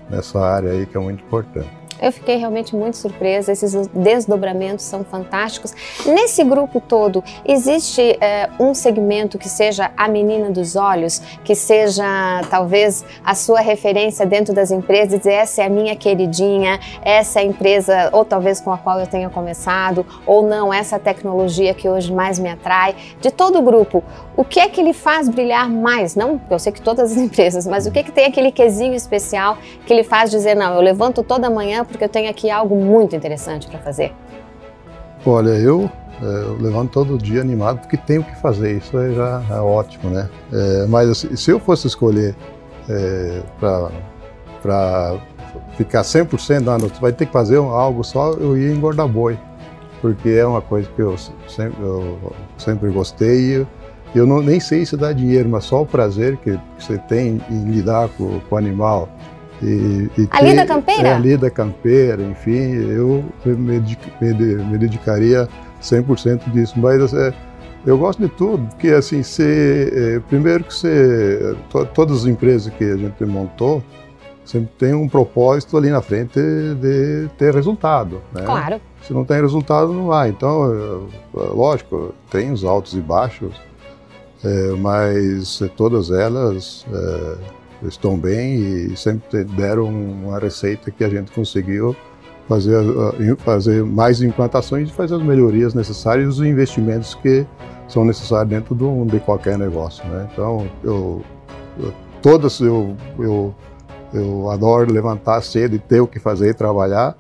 nessa 0.10 0.40
área 0.40 0.72
aí 0.72 0.86
que 0.86 0.98
é 0.98 1.00
muito 1.00 1.24
importante. 1.24 1.70
Eu 2.02 2.12
fiquei 2.12 2.38
realmente 2.38 2.76
muito 2.76 2.98
surpresa, 2.98 3.52
esses 3.52 3.88
desdobramentos 3.88 4.86
são 4.86 5.04
fantásticos. 5.04 5.74
Nesse 6.06 6.44
grupo 6.44 6.80
todo, 6.80 7.24
existe 7.46 8.18
é, 8.22 8.50
um 8.60 8.74
segmento 8.74 9.38
que 9.38 9.50
seja 9.50 9.92
a 9.98 10.08
menina 10.08 10.52
dos 10.52 10.76
olhos, 10.76 11.22
que 11.44 11.56
seja 11.56 12.06
talvez 12.50 13.04
a 13.26 13.34
sua 13.34 13.60
referência 13.60 14.26
dentro 14.26 14.54
das 14.54 14.72
empresas, 14.72 15.18
dizer 15.18 15.34
essa 15.34 15.64
é 15.64 15.66
a 15.66 15.70
minha 15.70 15.96
queridinha, 15.96 16.80
essa 17.02 17.40
é 17.40 17.44
a 17.44 17.46
empresa, 17.46 18.10
ou 18.12 18.24
talvez 18.24 18.62
com 18.62 18.72
a 18.72 18.78
qual 18.78 19.00
eu 19.00 19.08
tenha 19.08 19.30
começado, 19.30 20.06
ou 20.26 20.44
não, 20.44 20.74
essa 20.74 20.98
é 20.98 21.00
tecnologia 21.00 21.74
que 21.74 21.88
hoje 21.88 22.14
mais 22.14 22.38
me 22.38 22.50
atrai. 22.50 22.96
De 23.22 23.32
todo 23.32 23.60
o 23.60 23.62
grupo, 23.62 24.04
o 24.36 24.44
que 24.44 24.60
é 24.60 24.70
que 24.70 24.80
ele 24.80 24.94
faz 24.94 25.30
brilhar 25.30 25.70
mais? 25.70 26.16
Não, 26.16 26.40
eu 26.50 26.60
sei 26.60 26.72
que 26.72 26.82
todas 26.82 27.12
as 27.12 27.18
empresas, 27.18 27.66
mas 27.66 27.88
o 27.88 27.92
que 27.92 28.00
é 28.00 28.04
que 28.04 28.12
tem 28.12 28.26
aquele 28.26 28.52
quesinho 28.52 28.94
especial 28.94 29.58
que 29.86 29.94
ele 29.94 30.04
faz 30.04 30.30
dizer, 30.30 30.56
não, 30.56 30.76
eu 30.76 30.82
levanto 30.82 31.24
toda 31.24 31.50
manhã 31.50 31.87
porque 31.88 32.04
eu 32.04 32.10
tenho 32.10 32.30
aqui 32.30 32.50
algo 32.50 32.76
muito 32.76 33.16
interessante 33.16 33.68
para 33.68 33.80
fazer? 33.80 34.14
Olha, 35.26 35.50
eu, 35.50 35.90
é, 36.22 36.26
eu, 36.26 36.58
levanto 36.60 36.92
todo 36.92 37.18
dia 37.18 37.42
animado 37.42 37.80
porque 37.80 37.98
tenho 37.98 38.24
que 38.24 38.36
fazer, 38.38 38.78
isso 38.78 38.98
é 38.98 39.12
já 39.14 39.44
é 39.50 39.60
ótimo, 39.60 40.10
né? 40.10 40.30
É, 40.52 40.86
mas 40.88 41.10
assim, 41.10 41.36
se 41.36 41.52
eu 41.52 41.60
fosse 41.60 41.88
escolher 41.88 42.36
é, 42.90 43.42
para 43.60 45.18
ficar 45.76 46.02
100%, 46.02 46.62
não, 46.62 46.80
você 46.80 47.00
vai 47.00 47.12
ter 47.12 47.26
que 47.26 47.32
fazer 47.32 47.58
algo 47.58 48.04
só, 48.04 48.32
eu 48.34 48.58
ia 48.58 48.72
engordar 48.72 49.08
boi, 49.08 49.38
porque 50.02 50.30
é 50.30 50.46
uma 50.46 50.62
coisa 50.62 50.90
que 50.96 51.02
eu 51.02 51.16
sempre, 51.48 51.82
eu 51.82 52.34
sempre 52.58 52.90
gostei 52.90 53.62
e 53.62 53.68
eu 54.16 54.26
não, 54.26 54.42
nem 54.42 54.60
sei 54.60 54.86
se 54.86 54.96
dá 54.96 55.12
dinheiro, 55.12 55.50
mas 55.50 55.66
só 55.66 55.82
o 55.82 55.86
prazer 55.86 56.38
que 56.38 56.58
você 56.80 56.98
tem 56.98 57.42
em 57.50 57.64
lidar 57.66 58.10
com, 58.10 58.40
com 58.40 58.56
o 58.56 58.58
animal, 58.58 59.10
e, 59.62 60.10
e 60.18 60.28
a 60.32 60.40
ter, 60.40 60.50
lida 60.50 60.66
campeira? 60.66 61.08
É, 61.08 61.14
a 61.14 61.20
lida 61.20 61.50
campeira, 61.50 62.24
enfim, 62.24 62.74
eu 62.76 63.24
me, 63.46 63.80
me, 64.22 64.56
me 64.64 64.78
dedicaria 64.78 65.48
100% 65.82 66.52
disso. 66.52 66.74
Mas 66.78 67.14
é, 67.14 67.34
eu 67.86 67.98
gosto 67.98 68.22
de 68.22 68.30
tudo, 68.30 68.68
porque 68.68 68.90
assim, 68.90 69.24
você, 69.24 70.18
é, 70.18 70.20
primeiro 70.28 70.64
que 70.64 70.74
você, 70.74 71.56
to, 71.70 71.86
todas 71.88 72.22
as 72.22 72.26
empresas 72.26 72.72
que 72.74 72.84
a 72.84 72.98
gente 72.98 73.26
montou, 73.26 73.84
sempre 74.46 74.72
tem 74.78 74.94
um 74.94 75.08
propósito 75.08 75.78
ali 75.78 75.90
na 75.90 76.02
frente 76.02 76.40
de 76.40 77.28
ter 77.38 77.54
resultado. 77.54 78.22
Né? 78.34 78.44
Claro. 78.44 78.80
Se 79.02 79.14
não 79.14 79.26
tem 79.26 79.42
resultado, 79.42 79.92
não 79.92 80.08
vai. 80.08 80.30
Então, 80.30 81.08
lógico, 81.34 82.14
tem 82.30 82.52
os 82.52 82.64
altos 82.64 82.94
e 82.94 83.02
baixos, 83.02 83.54
é, 84.44 84.72
mas 84.78 85.62
todas 85.76 86.12
elas 86.12 86.86
é, 86.94 87.57
estão 87.84 88.18
bem 88.18 88.56
e 88.56 88.98
sempre 88.98 89.44
deram 89.44 89.86
uma 89.86 90.40
receita 90.40 90.90
que 90.92 91.04
a 91.04 91.10
gente 91.10 91.32
conseguiu 91.32 91.96
fazer, 92.48 92.82
fazer 93.40 93.84
mais 93.84 94.22
implantações 94.22 94.90
e 94.90 94.94
fazer 94.94 95.16
as 95.16 95.22
melhorias 95.22 95.74
necessárias 95.74 96.26
e 96.26 96.28
os 96.28 96.40
investimentos 96.40 97.14
que 97.16 97.46
são 97.88 98.04
necessários 98.06 98.50
dentro 98.50 98.74
do, 98.74 99.06
de 99.06 99.20
qualquer 99.20 99.58
negócio. 99.58 100.06
Né? 100.08 100.28
Então, 100.32 100.68
eu, 100.84 101.22
eu, 101.80 101.94
todas 102.22 102.60
eu, 102.60 102.96
eu, 103.20 103.54
eu 104.14 104.50
adoro 104.50 104.92
levantar 104.92 105.42
cedo 105.42 105.76
e 105.76 105.80
ter 105.80 106.00
o 106.00 106.08
que 106.08 106.20
fazer 106.20 106.50
e 106.50 106.54
trabalhar, 106.54 107.16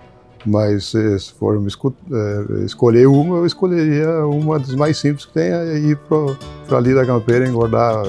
mas 0.45 0.85
se 0.85 1.33
for 1.37 1.61
é, 1.61 2.65
escolher 2.65 3.07
uma, 3.07 3.37
eu 3.37 3.45
escolheria 3.45 4.25
uma 4.25 4.57
das 4.57 4.73
mais 4.75 4.97
simples 4.97 5.25
que 5.25 5.33
tem, 5.33 5.51
é 5.51 5.77
ir 5.77 5.97
para 5.97 6.77
ali 6.77 6.93
da 6.93 7.05
campeira 7.05 7.47
engordar 7.47 8.03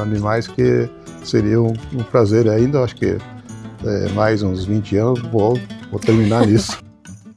animais 0.00 0.46
que 0.46 0.88
seria 1.24 1.60
um, 1.60 1.72
um 1.92 2.02
prazer 2.02 2.48
ainda, 2.48 2.82
acho 2.82 2.96
que 2.96 3.16
é, 3.84 4.08
mais 4.14 4.42
uns 4.42 4.64
20 4.64 4.96
anos 4.96 5.20
vou, 5.22 5.58
vou 5.90 6.00
terminar 6.00 6.46
nisso. 6.46 6.78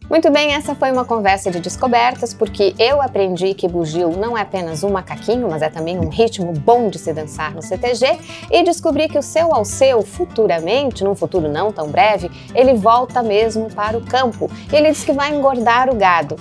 Muito 0.07 0.29
bem, 0.29 0.53
essa 0.53 0.75
foi 0.75 0.91
uma 0.91 1.03
conversa 1.03 1.49
de 1.49 1.59
descobertas, 1.59 2.31
porque 2.31 2.75
eu 2.77 3.01
aprendi 3.01 3.55
que 3.55 3.67
bugio 3.67 4.11
não 4.11 4.37
é 4.37 4.41
apenas 4.41 4.83
um 4.83 4.91
macaquinho, 4.91 5.49
mas 5.49 5.63
é 5.63 5.69
também 5.69 5.97
um 5.97 6.09
ritmo 6.09 6.53
bom 6.53 6.89
de 6.89 6.99
se 6.99 7.11
dançar 7.11 7.55
no 7.55 7.61
CTG, 7.63 8.19
e 8.51 8.63
descobri 8.63 9.09
que 9.09 9.17
o 9.17 9.23
seu 9.23 9.51
ao 9.51 9.65
seu, 9.65 10.03
futuramente, 10.03 11.03
num 11.03 11.15
futuro 11.15 11.49
não 11.49 11.71
tão 11.71 11.89
breve, 11.89 12.29
ele 12.53 12.75
volta 12.75 13.23
mesmo 13.23 13.67
para 13.73 13.97
o 13.97 14.01
campo. 14.01 14.49
E 14.71 14.75
ele 14.75 14.91
diz 14.91 15.03
que 15.03 15.11
vai 15.11 15.33
engordar 15.33 15.89
o 15.89 15.95
gado. 15.95 16.37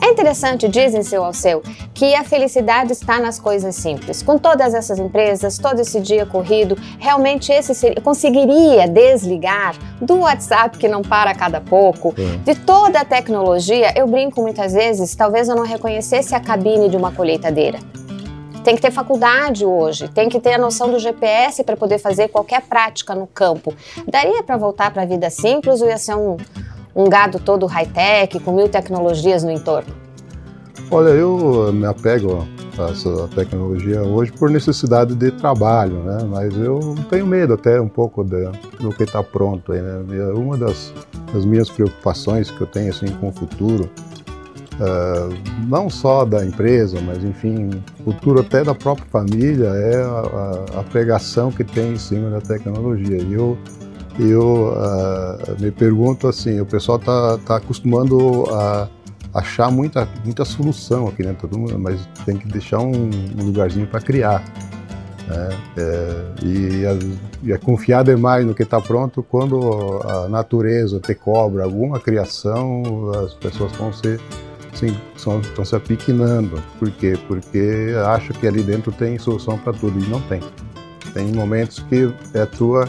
É 0.00 0.10
interessante, 0.10 0.68
dizem 0.68 1.02
seu 1.02 1.24
ao 1.24 1.32
seu, 1.32 1.60
que 1.92 2.14
a 2.14 2.22
felicidade 2.22 2.92
está 2.92 3.18
nas 3.18 3.40
coisas 3.40 3.74
simples. 3.74 4.22
Com 4.22 4.38
todas 4.38 4.72
essas 4.72 4.98
empresas, 4.98 5.58
todo 5.58 5.80
esse 5.80 6.00
dia 6.00 6.24
corrido, 6.24 6.78
realmente 6.98 7.50
esse 7.50 7.74
seria, 7.74 8.00
conseguiria 8.00 8.86
desligar 8.86 9.74
do 10.00 10.20
WhatsApp 10.20 10.78
que 10.78 10.86
não 10.86 11.02
para 11.02 11.32
a 11.32 11.34
cada 11.34 11.60
pouco, 11.60 12.14
é. 12.16 12.36
de 12.38 12.54
toda 12.60 13.00
a 13.00 13.04
tecnologia. 13.08 13.92
Eu 13.96 14.06
brinco 14.06 14.40
muitas 14.42 14.72
vezes, 14.74 15.14
talvez 15.14 15.48
eu 15.48 15.56
não 15.56 15.64
reconhecesse 15.64 16.34
a 16.34 16.40
cabine 16.40 16.88
de 16.88 16.96
uma 16.96 17.10
colheitadeira. 17.10 17.78
Tem 18.62 18.76
que 18.76 18.82
ter 18.82 18.90
faculdade 18.90 19.64
hoje, 19.64 20.08
tem 20.08 20.28
que 20.28 20.38
ter 20.38 20.54
a 20.54 20.58
noção 20.58 20.90
do 20.90 20.98
GPS 20.98 21.64
para 21.64 21.76
poder 21.76 21.98
fazer 21.98 22.28
qualquer 22.28 22.62
prática 22.62 23.14
no 23.14 23.26
campo. 23.26 23.74
Daria 24.06 24.42
para 24.42 24.56
voltar 24.56 24.92
para 24.92 25.02
a 25.02 25.06
vida 25.06 25.30
simples 25.30 25.80
ou 25.80 25.88
ia 25.88 25.96
ser 25.96 26.14
um, 26.14 26.36
um 26.94 27.08
gado 27.08 27.40
todo 27.40 27.64
high-tech, 27.64 28.38
com 28.40 28.52
mil 28.52 28.68
tecnologias 28.68 29.42
no 29.42 29.50
entorno? 29.50 30.07
Olha, 30.90 31.10
eu 31.10 31.70
me 31.70 31.84
apego 31.84 32.48
a 32.78 32.90
essa 32.90 33.28
tecnologia 33.34 34.02
hoje 34.02 34.32
por 34.32 34.48
necessidade 34.48 35.14
de 35.14 35.30
trabalho, 35.30 36.02
né? 36.02 36.18
Mas 36.26 36.56
eu 36.56 36.94
tenho 37.10 37.26
medo 37.26 37.52
até 37.52 37.78
um 37.78 37.88
pouco 37.88 38.24
de, 38.24 38.48
do 38.80 38.90
que 38.90 39.02
está 39.02 39.22
pronto 39.22 39.72
aí, 39.72 39.82
né? 39.82 40.02
Uma 40.34 40.56
das, 40.56 40.94
das, 41.32 41.44
minhas 41.44 41.68
preocupações 41.68 42.50
que 42.50 42.58
eu 42.62 42.66
tenho 42.66 42.88
assim 42.88 43.08
com 43.20 43.28
o 43.28 43.32
futuro, 43.32 43.90
uh, 44.80 45.66
não 45.68 45.90
só 45.90 46.24
da 46.24 46.42
empresa, 46.42 46.98
mas 47.02 47.22
enfim, 47.22 47.68
futuro 48.02 48.40
até 48.40 48.64
da 48.64 48.74
própria 48.74 49.06
família, 49.10 49.66
é 49.66 50.02
a, 50.02 50.76
a, 50.76 50.80
a 50.80 50.82
pregação 50.84 51.52
que 51.52 51.64
tem 51.64 51.92
em 51.92 51.98
cima 51.98 52.30
da 52.30 52.40
tecnologia. 52.40 53.18
E 53.18 53.34
eu 53.34 53.58
eu 54.18 54.72
uh, 54.72 55.62
me 55.62 55.70
pergunto 55.70 56.26
assim, 56.26 56.60
o 56.60 56.66
pessoal 56.66 56.98
está 56.98 57.38
tá 57.38 57.56
acostumando 57.56 58.46
a 58.50 58.88
achar 59.38 59.70
muita, 59.70 60.08
muita 60.24 60.44
solução 60.44 61.08
aqui 61.08 61.22
dentro 61.22 61.48
do 61.48 61.58
mundo, 61.58 61.78
mas 61.78 62.08
tem 62.24 62.36
que 62.36 62.48
deixar 62.48 62.78
um, 62.78 63.10
um 63.38 63.44
lugarzinho 63.44 63.86
para 63.86 64.00
criar. 64.00 64.42
Né? 65.26 65.48
É, 65.76 66.44
e, 66.44 66.86
a, 66.86 66.98
e 67.42 67.52
é 67.52 67.58
confiar 67.58 68.02
demais 68.02 68.44
no 68.46 68.54
que 68.54 68.62
está 68.62 68.80
pronto 68.80 69.22
quando 69.22 70.00
a 70.04 70.28
natureza 70.28 70.98
te 71.00 71.14
cobra 71.14 71.64
alguma 71.64 72.00
criação, 72.00 73.12
as 73.24 73.34
pessoas 73.34 73.72
vão 73.72 73.92
se, 73.92 74.18
sim, 74.74 74.96
são, 75.16 75.40
estão 75.40 75.64
se 75.64 75.76
apiquinando. 75.76 76.62
Por 76.78 76.90
quê? 76.90 77.18
Porque 77.26 77.92
acham 78.06 78.34
que 78.34 78.46
ali 78.46 78.62
dentro 78.62 78.90
tem 78.92 79.18
solução 79.18 79.58
para 79.58 79.72
tudo 79.72 79.98
e 79.98 80.08
não 80.08 80.20
tem. 80.22 80.40
Tem 81.12 81.32
momentos 81.32 81.78
que 81.88 82.12
é 82.34 82.42
a 82.42 82.46
tua 82.46 82.88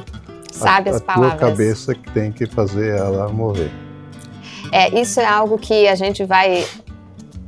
Sabe 0.51 0.89
a, 0.89 0.95
a 0.95 0.99
tua 0.99 1.35
cabeça 1.35 1.95
que 1.95 2.11
tem 2.11 2.31
que 2.31 2.45
fazer 2.45 2.97
ela 2.97 3.29
mover. 3.29 3.71
É, 4.71 4.99
isso 4.99 5.19
é 5.19 5.25
algo 5.25 5.57
que 5.57 5.87
a 5.87 5.95
gente 5.95 6.23
vai 6.23 6.65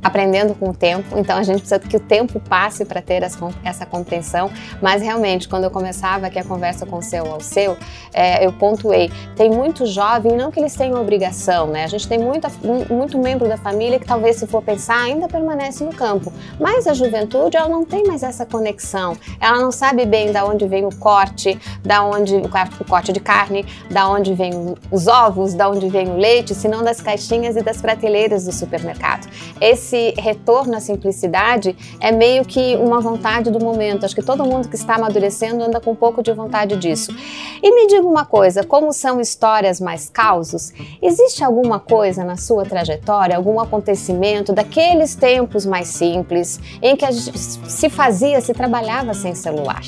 aprendendo 0.02 0.54
com 0.54 0.70
o 0.70 0.74
tempo, 0.74 1.16
então 1.16 1.36
a 1.36 1.42
gente 1.42 1.60
precisa 1.60 1.78
que 1.78 1.96
o 1.96 2.00
tempo 2.00 2.40
passe 2.40 2.84
para 2.84 3.00
ter 3.00 3.22
essa 3.22 3.86
compreensão, 3.86 4.50
mas 4.80 5.00
realmente, 5.00 5.48
quando 5.48 5.64
eu 5.64 5.70
começava 5.70 6.26
aqui 6.26 6.38
a 6.38 6.44
conversa 6.44 6.84
com 6.84 6.98
o 6.98 7.02
seu 7.02 7.32
ao 7.32 7.40
seu, 7.40 7.76
é, 8.12 8.44
eu 8.44 8.52
pontuei, 8.52 9.12
tem 9.36 9.48
muito 9.48 9.86
jovem, 9.86 10.36
não 10.36 10.50
que 10.50 10.58
eles 10.58 10.74
tenham 10.74 11.00
obrigação, 11.00 11.68
né? 11.68 11.84
A 11.84 11.86
gente 11.86 12.08
tem 12.08 12.18
muita, 12.18 12.50
muito 12.90 13.16
membro 13.16 13.48
da 13.48 13.56
família 13.56 13.98
que 13.98 14.06
talvez, 14.06 14.36
se 14.36 14.46
for 14.46 14.60
pensar, 14.60 15.00
ainda 15.00 15.28
permanece 15.28 15.84
no 15.84 15.94
campo, 15.94 16.32
mas 16.58 16.86
a 16.86 16.94
juventude, 16.94 17.56
ela 17.56 17.68
não 17.68 17.84
tem 17.84 18.04
mais 18.04 18.24
essa 18.24 18.44
conexão, 18.44 19.16
ela 19.40 19.60
não 19.60 19.70
sabe 19.70 20.04
bem 20.04 20.32
da 20.32 20.44
onde 20.44 20.66
vem 20.66 20.84
o 20.84 20.94
corte, 20.96 21.58
da 21.84 22.04
onde 22.04 22.36
o 22.36 22.84
corte 22.84 23.12
de 23.12 23.20
carne, 23.20 23.64
da 23.88 24.08
onde 24.08 24.34
vem 24.34 24.74
os 24.90 25.06
ovos, 25.06 25.54
da 25.54 25.68
onde 25.70 25.88
vem 25.88 26.08
o 26.08 26.16
leite, 26.16 26.54
senão 26.54 26.82
das 26.82 27.00
caixinhas 27.00 27.56
e 27.56 27.62
das 27.62 27.80
prateleiras 27.80 28.44
do 28.44 28.52
supermercado. 28.52 29.28
Esse 29.60 29.91
esse 29.92 30.14
retorno 30.18 30.74
à 30.74 30.80
simplicidade 30.80 31.76
é 32.00 32.10
meio 32.10 32.44
que 32.44 32.76
uma 32.76 33.00
vontade 33.00 33.50
do 33.50 33.62
momento. 33.62 34.04
Acho 34.04 34.14
que 34.14 34.22
todo 34.22 34.44
mundo 34.44 34.68
que 34.68 34.74
está 34.74 34.94
amadurecendo 34.94 35.62
anda 35.62 35.80
com 35.80 35.92
um 35.92 35.96
pouco 35.96 36.22
de 36.22 36.32
vontade 36.32 36.76
disso. 36.76 37.14
E 37.62 37.74
me 37.74 37.86
diga 37.86 38.06
uma 38.06 38.24
coisa: 38.24 38.64
como 38.64 38.92
são 38.92 39.20
histórias 39.20 39.80
mais 39.80 40.08
causos, 40.08 40.72
existe 41.00 41.44
alguma 41.44 41.78
coisa 41.78 42.24
na 42.24 42.36
sua 42.36 42.64
trajetória, 42.64 43.36
algum 43.36 43.60
acontecimento 43.60 44.52
daqueles 44.52 45.14
tempos 45.14 45.66
mais 45.66 45.88
simples 45.88 46.58
em 46.80 46.96
que 46.96 47.06
se 47.12 47.90
fazia, 47.90 48.40
se 48.40 48.54
trabalhava 48.54 49.12
sem 49.12 49.34
celular? 49.34 49.82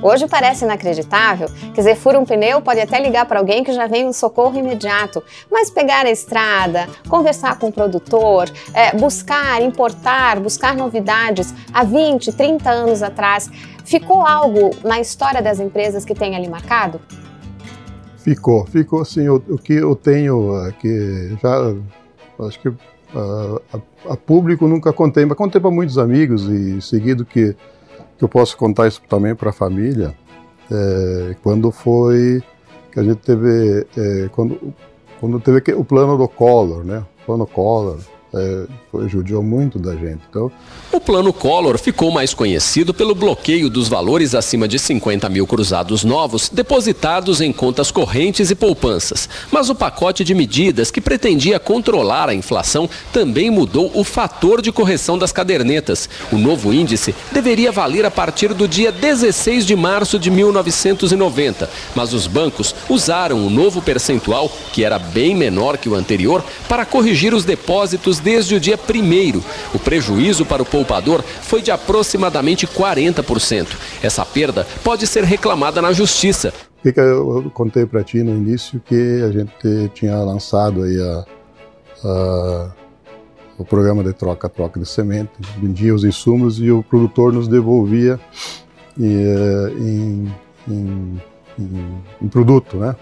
Hoje 0.00 0.28
parece 0.28 0.64
inacreditável, 0.64 1.48
quer 1.74 1.80
dizer, 1.80 1.96
fura 1.96 2.20
um 2.20 2.24
pneu, 2.24 2.62
pode 2.62 2.80
até 2.80 3.00
ligar 3.00 3.26
para 3.26 3.40
alguém 3.40 3.64
que 3.64 3.72
já 3.72 3.88
vem 3.88 4.06
um 4.06 4.12
socorro 4.12 4.56
imediato, 4.56 5.20
mas 5.50 5.70
pegar 5.70 6.06
a 6.06 6.10
estrada, 6.10 6.88
conversar 7.08 7.58
com 7.58 7.66
o 7.66 7.72
produtor, 7.72 8.48
é, 8.72 8.96
buscar, 8.96 9.60
importar, 9.60 10.38
buscar 10.38 10.76
novidades 10.76 11.52
há 11.72 11.82
20, 11.82 12.32
30 12.32 12.70
anos 12.70 13.02
atrás, 13.02 13.50
ficou 13.84 14.24
algo 14.24 14.70
na 14.84 15.00
história 15.00 15.42
das 15.42 15.58
empresas 15.58 16.04
que 16.04 16.14
tem 16.14 16.36
ali 16.36 16.48
marcado? 16.48 17.00
Ficou, 18.18 18.66
ficou 18.66 19.04
sim. 19.04 19.28
O, 19.28 19.42
o 19.48 19.58
que 19.58 19.72
eu 19.72 19.96
tenho 19.96 20.54
aqui, 20.66 21.36
já 21.42 21.74
acho 22.46 22.60
que 22.60 22.68
a, 22.68 23.76
a, 23.76 24.12
a 24.12 24.16
público 24.16 24.68
nunca 24.68 24.92
contei, 24.92 25.24
mas 25.24 25.36
contei 25.36 25.60
para 25.60 25.72
muitos 25.72 25.98
amigos 25.98 26.44
e 26.44 26.80
seguido 26.80 27.24
que 27.24 27.56
que 28.18 28.24
eu 28.24 28.28
posso 28.28 28.56
contar 28.56 28.88
isso 28.88 29.00
também 29.08 29.34
para 29.34 29.50
a 29.50 29.52
família, 29.52 30.14
é, 30.70 31.36
quando 31.42 31.70
foi 31.70 32.42
que 32.92 32.98
a 32.98 33.02
gente 33.02 33.18
teve, 33.18 33.86
é, 33.96 34.28
quando, 34.32 34.74
quando 35.20 35.40
teve 35.40 35.72
o 35.74 35.84
plano 35.84 36.18
do 36.18 36.28
Collor, 36.28 36.84
né? 36.84 37.04
O 37.22 37.26
plano 37.26 37.46
Collor, 37.46 37.98
é, 38.34 38.66
foi, 38.90 39.08
judiou 39.08 39.42
muito 39.42 39.78
da 39.78 39.94
gente. 39.94 40.20
Então... 40.28 40.50
O 40.90 40.98
plano 40.98 41.32
Collor 41.32 41.78
ficou 41.78 42.10
mais 42.10 42.32
conhecido 42.32 42.94
pelo 42.94 43.14
bloqueio 43.14 43.68
dos 43.68 43.88
valores 43.88 44.34
acima 44.34 44.66
de 44.66 44.78
50 44.78 45.28
mil 45.28 45.46
cruzados 45.46 46.02
novos 46.02 46.48
depositados 46.48 47.42
em 47.42 47.52
contas 47.52 47.90
correntes 47.90 48.50
e 48.50 48.54
poupanças. 48.54 49.28
Mas 49.52 49.68
o 49.68 49.74
pacote 49.74 50.24
de 50.24 50.34
medidas 50.34 50.90
que 50.90 51.00
pretendia 51.00 51.60
controlar 51.60 52.30
a 52.30 52.34
inflação 52.34 52.88
também 53.12 53.50
mudou 53.50 53.90
o 53.94 54.02
fator 54.02 54.62
de 54.62 54.72
correção 54.72 55.18
das 55.18 55.32
cadernetas. 55.32 56.08
O 56.32 56.38
novo 56.38 56.72
índice 56.72 57.14
deveria 57.30 57.70
valer 57.70 58.06
a 58.06 58.10
partir 58.10 58.54
do 58.54 58.66
dia 58.66 58.90
16 58.90 59.66
de 59.66 59.76
março 59.76 60.18
de 60.18 60.30
1990, 60.30 61.68
mas 61.94 62.14
os 62.14 62.26
bancos 62.26 62.74
usaram 62.88 63.46
o 63.46 63.50
novo 63.50 63.82
percentual, 63.82 64.50
que 64.72 64.84
era 64.84 64.98
bem 64.98 65.34
menor 65.34 65.76
que 65.76 65.88
o 65.88 65.94
anterior, 65.94 66.42
para 66.66 66.86
corrigir 66.86 67.34
os 67.34 67.44
depósitos 67.44 68.18
desde 68.18 68.54
o 68.54 68.60
dia 68.60 68.77
1. 68.78 69.42
O 69.74 69.78
prejuízo 69.78 70.44
para 70.44 70.62
o 70.62 70.66
poupador 70.66 71.22
foi 71.22 71.60
de 71.62 71.70
aproximadamente 71.70 72.66
40%. 72.66 73.68
Essa 74.02 74.24
perda 74.24 74.66
pode 74.82 75.06
ser 75.06 75.24
reclamada 75.24 75.82
na 75.82 75.92
justiça. 75.92 76.52
O 76.84 76.92
que, 76.92 77.00
eu 77.00 77.50
contei 77.52 77.84
para 77.86 78.04
ti 78.04 78.22
no 78.22 78.32
início 78.36 78.80
que 78.80 79.22
a 79.22 79.30
gente 79.32 79.90
tinha 79.94 80.16
lançado 80.18 80.84
aí 80.84 81.00
a, 81.00 81.24
a, 82.04 82.70
o 83.58 83.64
programa 83.64 84.04
de 84.04 84.12
troca-troca 84.12 84.78
de 84.78 84.86
semente, 84.86 85.32
vendia 85.60 85.94
os 85.94 86.04
insumos 86.04 86.60
e 86.60 86.70
o 86.70 86.82
produtor 86.82 87.32
nos 87.32 87.48
devolvia 87.48 88.20
eh, 89.00 89.72
em, 89.78 90.32
em, 90.68 91.22
em, 91.58 92.04
em 92.22 92.28
produto, 92.28 92.76
né? 92.76 92.94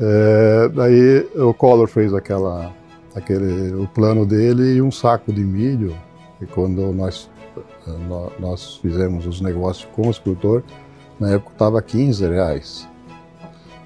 É, 0.00 0.68
daí 0.70 1.28
o 1.36 1.52
Collor 1.52 1.86
fez 1.86 2.14
aquela 2.14 2.72
aquele, 3.20 3.74
o 3.74 3.86
plano 3.86 4.26
dele 4.26 4.74
e 4.74 4.82
um 4.82 4.90
saco 4.90 5.32
de 5.32 5.42
milho. 5.42 5.96
E 6.40 6.46
quando 6.46 6.92
nós, 6.92 7.30
nós 8.38 8.76
fizemos 8.76 9.26
os 9.26 9.40
negócios 9.40 9.88
com 9.94 10.08
o 10.08 10.10
escultor, 10.10 10.62
na 11.18 11.30
época 11.32 11.52
estava 11.52 11.82
15 11.82 12.28
reais. 12.28 12.88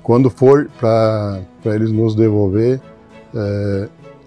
Quando 0.03 0.31
foi 0.31 0.69
para 0.79 1.43
eles 1.65 1.91
nos 1.91 2.15
devolver, 2.15 2.81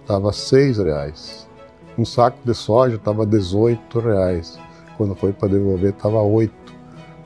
estava 0.02 0.28
é, 0.28 0.32
6 0.32 0.78
reais. 0.78 1.48
Um 1.96 2.04
saco 2.04 2.38
de 2.44 2.54
soja 2.54 2.96
estava 2.96 3.24
18 3.24 3.98
reais. 3.98 4.58
Quando 4.96 5.14
foi 5.14 5.32
para 5.32 5.48
devolver, 5.48 5.90
estava 5.90 6.20
8. 6.20 6.52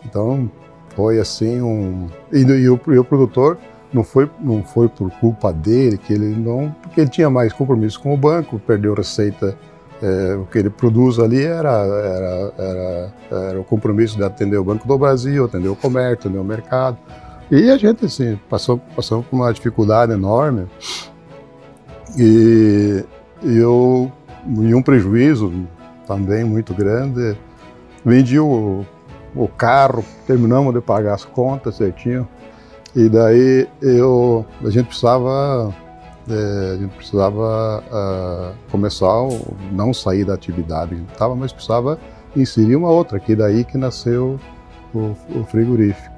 Então, 0.05 0.51
foi 0.95 1.19
assim 1.19 1.61
um... 1.61 2.09
E, 2.33 2.41
e, 2.41 2.69
o, 2.69 2.81
e 2.89 2.99
o 2.99 3.05
produtor 3.05 3.59
não 3.93 4.03
foi, 4.03 4.31
não 4.41 4.63
foi 4.63 4.89
por 4.89 5.11
culpa 5.13 5.53
dele 5.53 5.99
que 5.99 6.13
ele 6.13 6.35
não, 6.35 6.75
porque 6.83 7.01
ele 7.01 7.11
tinha 7.11 7.29
mais 7.29 7.53
compromisso 7.53 8.01
com 8.01 8.15
o 8.15 8.17
banco, 8.17 8.59
perdeu 8.59 8.95
receita. 8.95 9.57
É, 10.03 10.35
o 10.35 10.47
que 10.47 10.59
ele 10.59 10.69
produz 10.69 11.21
ali 11.21 11.45
era, 11.45 11.71
era, 11.71 12.53
era, 12.59 13.13
era, 13.31 13.61
o 13.61 13.63
compromisso 13.63 14.17
de 14.17 14.25
atender 14.25 14.57
o 14.57 14.65
Banco 14.65 14.89
do 14.89 14.99
Brasil, 14.99 15.45
atender 15.45 15.69
o 15.69 15.77
comércio, 15.77 16.15
atender 16.15 16.39
o 16.39 16.45
mercado. 16.45 16.99
E 17.49 17.71
a 17.71 17.77
gente 17.77 18.05
assim, 18.05 18.37
passou, 18.51 18.79
passou 18.97 19.23
por 19.23 19.37
uma 19.37 19.53
dificuldade 19.53 20.11
enorme. 20.11 20.67
E, 22.19 23.05
e 23.45 23.57
eu, 23.57 24.11
em 24.45 24.75
um 24.75 24.83
prejuízo 24.83 25.53
também 26.05 26.43
muito 26.43 26.75
grande, 26.75 27.37
vendi 28.05 28.41
o, 28.41 28.85
o 29.37 29.47
carro, 29.47 30.05
terminamos 30.27 30.75
de 30.75 30.81
pagar 30.81 31.15
as 31.15 31.25
contas 31.25 31.77
certinho. 31.77 32.27
E 32.95 33.09
daí 33.09 33.67
eu, 33.81 34.45
a 34.63 34.69
gente 34.69 34.87
precisava, 34.87 35.75
é, 36.29 36.73
a 36.75 36.77
gente 36.77 36.95
precisava 36.95 37.83
uh, 37.87 38.71
começar, 38.71 39.15
não 39.73 39.95
sair 39.95 40.25
da 40.25 40.35
atividade 40.35 40.95
que 40.95 41.01
a 41.01 41.13
estava, 41.13 41.35
mas 41.35 41.53
precisava 41.53 41.99
inserir 42.37 42.77
uma 42.77 42.91
outra, 42.91 43.19
que 43.19 43.35
daí 43.35 43.65
que 43.65 43.79
nasceu 43.79 44.39
o, 44.95 45.17
o 45.35 45.45
frigorífico. 45.45 46.13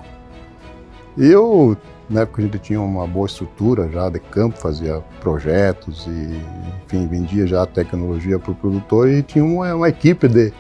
E 1.17 1.27
eu, 1.27 1.77
na 2.11 2.23
época 2.23 2.43
a 2.43 2.45
gente 2.45 2.59
tinha 2.59 2.81
uma 2.81 3.07
boa 3.07 3.27
estrutura 3.27 3.89
já 3.89 4.09
de 4.09 4.19
campo, 4.19 4.59
fazia 4.59 5.01
projetos 5.21 6.07
e, 6.09 6.43
enfim, 6.85 7.07
vendia 7.07 7.47
já 7.47 7.65
tecnologia 7.67 8.37
para 8.37 8.51
o 8.51 8.55
produtor 8.55 9.09
e 9.09 9.23
tinha 9.23 9.45
uma, 9.45 9.73
uma 9.77 9.89
equipe 9.89 10.27
de, 10.27 10.53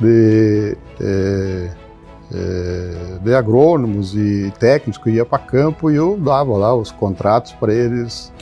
de 0.00 0.76
é, 1.00 1.70
é, 2.32 3.18
de 3.22 3.34
agrônomos 3.34 4.14
e 4.14 4.52
técnicos 4.58 5.02
que 5.02 5.10
ia 5.10 5.24
para 5.24 5.38
campo 5.38 5.90
e 5.90 5.96
eu 5.96 6.16
dava 6.16 6.56
lá 6.56 6.74
os 6.74 6.90
contratos 6.90 7.52
para 7.52 7.72
eles 7.72 8.32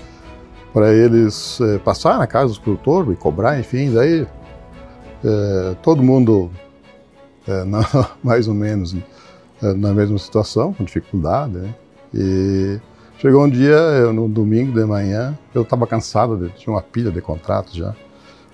para 0.73 0.93
eles 0.93 1.59
é, 1.61 1.79
passar 1.79 2.19
na 2.19 2.27
casa 2.27 2.49
dos 2.49 2.59
produtores 2.59 3.13
e 3.13 3.17
cobrar, 3.17 3.59
enfim, 3.59 3.93
daí 3.95 4.27
é, 5.25 5.77
todo 5.83 6.03
mundo 6.03 6.51
é, 7.49 7.65
na, 7.65 7.81
mais 8.23 8.47
ou 8.47 8.55
menos 8.55 8.95
é, 9.63 9.73
na 9.73 9.95
mesma 9.95 10.19
situação, 10.19 10.75
com 10.75 10.85
dificuldade, 10.85 11.55
né? 11.55 11.75
E 12.13 12.79
chegou 13.19 13.45
um 13.45 13.49
dia, 13.49 13.75
eu, 13.75 14.13
no 14.13 14.29
domingo 14.29 14.79
de 14.79 14.85
manhã, 14.85 15.37
eu 15.55 15.63
estava 15.63 15.87
cansado, 15.87 16.37
de, 16.37 16.51
tinha 16.51 16.75
uma 16.75 16.83
pilha 16.83 17.11
de 17.11 17.23
contratos 17.23 17.75
já, 17.75 17.95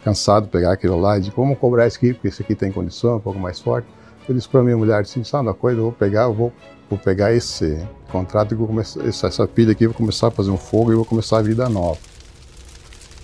cansado 0.05 0.45
de 0.45 0.51
pegar 0.51 0.73
aquilo 0.73 1.01
lá 1.01 1.19
e 1.19 1.23
de 1.23 1.31
vamos 1.31 1.59
cobrar 1.59 1.87
esse 1.87 1.97
aqui, 1.97 2.13
porque 2.13 2.29
esse 2.29 2.43
aqui 2.43 2.55
tem 2.55 2.71
condição, 2.71 3.17
um 3.17 3.21
pouco 3.21 3.39
mais 3.39 3.59
forte. 3.59 3.89
Eu 4.29 4.35
disse 4.35 4.49
para 4.49 4.63
minha 4.63 4.77
mulher 4.77 5.01
assim, 5.01 5.25
sabe 5.25 5.49
uma 5.49 5.55
coisa, 5.55 5.79
eu 5.79 5.85
vou 5.85 5.93
pegar, 5.93 6.25
eu 6.25 6.35
vou, 6.35 6.53
vou 6.89 6.99
pegar 6.99 7.35
esse 7.35 7.79
contrato 8.11 8.53
e 8.53 8.57
vou 8.57 8.69
começar, 8.69 9.05
essa, 9.07 9.27
essa 9.27 9.49
pilha 9.49 9.73
aqui, 9.73 9.87
vou 9.87 9.95
começar 9.95 10.29
a 10.29 10.31
fazer 10.31 10.51
um 10.51 10.57
fogo 10.57 10.93
e 10.93 10.95
vou 10.95 11.05
começar 11.05 11.39
a 11.39 11.43
vida 11.43 11.69
nova. 11.69 11.99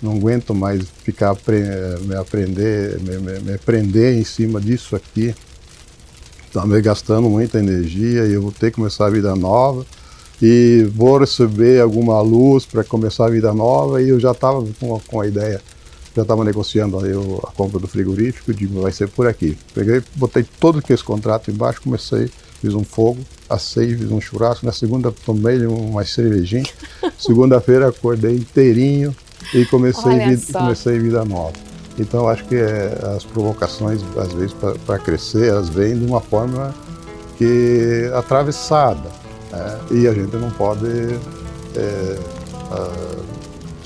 Não 0.01 0.13
aguento 0.13 0.53
mais 0.53 0.87
ficar 1.03 1.35
me 2.01 2.15
aprender, 2.15 2.99
me, 2.99 3.17
me, 3.17 3.39
me 3.39 3.57
prender 3.57 4.17
em 4.17 4.23
cima 4.23 4.59
disso 4.59 4.95
aqui. 4.95 5.35
Está 6.47 6.65
me 6.65 6.81
gastando 6.81 7.29
muita 7.29 7.59
energia 7.59 8.25
e 8.25 8.33
eu 8.33 8.41
vou 8.41 8.51
ter 8.51 8.71
que 8.71 8.77
começar 8.77 9.05
a 9.05 9.09
vida 9.09 9.35
nova 9.35 9.85
e 10.41 10.89
vou 10.95 11.17
receber 11.17 11.81
alguma 11.81 12.21
luz 12.21 12.65
para 12.65 12.83
começar 12.83 13.25
a 13.25 13.29
vida 13.29 13.53
nova 13.53 14.01
e 14.01 14.09
eu 14.09 14.19
já 14.19 14.31
estava 14.31 14.65
com, 14.79 14.99
com 14.99 15.21
a 15.21 15.27
ideia 15.27 15.61
já 16.19 16.23
estava 16.23 16.43
negociando 16.43 16.97
a 17.43 17.51
compra 17.51 17.79
do 17.79 17.87
frigorífico, 17.87 18.53
digo, 18.53 18.81
vai 18.81 18.91
ser 18.91 19.07
por 19.07 19.27
aqui. 19.27 19.57
Peguei, 19.73 20.03
botei 20.15 20.45
todo 20.59 20.83
esse 20.89 21.03
contrato 21.03 21.49
embaixo, 21.49 21.81
comecei 21.81 22.29
fiz 22.61 22.73
um 22.73 22.83
fogo, 22.83 23.21
assei, 23.49 23.95
fiz 23.95 24.11
um 24.11 24.19
churrasco. 24.19 24.65
Na 24.65 24.71
segunda 24.71 25.11
tomei 25.25 25.65
uma 25.65 26.03
cervejinha. 26.03 26.65
Segunda-feira 27.17 27.87
acordei 27.87 28.35
inteirinho 28.35 29.15
e 29.53 29.65
comecei, 29.65 30.19
vida, 30.19 30.59
comecei 30.59 30.99
vida 30.99 31.23
nova. 31.25 31.53
Então 31.97 32.27
acho 32.27 32.45
que 32.45 32.55
é, 32.55 32.97
as 33.15 33.23
provocações, 33.23 34.01
às 34.17 34.31
vezes, 34.33 34.55
para 34.85 34.99
crescer, 34.99 35.49
elas 35.49 35.69
vêm 35.69 35.97
de 35.97 36.05
uma 36.05 36.21
forma 36.21 36.73
que 37.37 38.09
atravessada. 38.13 39.09
Né? 39.51 39.79
E 39.91 40.07
a 40.07 40.13
gente 40.13 40.35
não 40.35 40.51
pode 40.51 40.87
é, 41.75 42.19
uh, 42.71 43.38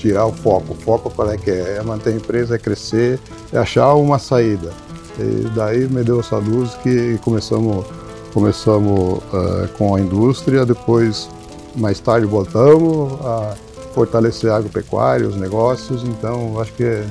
tirar 0.04 0.26
o 0.26 0.32
foco. 0.32 0.74
O 0.74 0.76
foco 0.76 1.10
qual 1.10 1.30
é 1.30 1.38
que 1.38 1.50
é? 1.50 1.76
É 1.78 1.82
manter 1.82 2.10
a 2.10 2.16
empresa, 2.16 2.56
é 2.56 2.58
crescer, 2.58 3.18
é 3.50 3.56
achar 3.58 3.94
uma 3.94 4.18
saída. 4.18 4.70
E 5.18 5.48
daí 5.54 5.88
me 5.88 6.04
deu 6.04 6.20
essa 6.20 6.36
luz 6.36 6.74
que 6.82 7.18
começamos, 7.24 7.86
começamos 8.34 9.18
uh, 9.18 9.68
com 9.78 9.94
a 9.94 10.00
indústria, 10.00 10.66
depois 10.66 11.30
mais 11.74 11.98
tarde 12.00 12.26
voltamos 12.26 13.14
a 13.24 13.54
fortalecer 13.94 14.50
a 14.50 14.56
agropecuária, 14.56 15.26
os 15.26 15.36
negócios, 15.36 16.02
então 16.04 16.60
acho 16.60 16.72
que 16.74 16.84
é, 16.84 17.06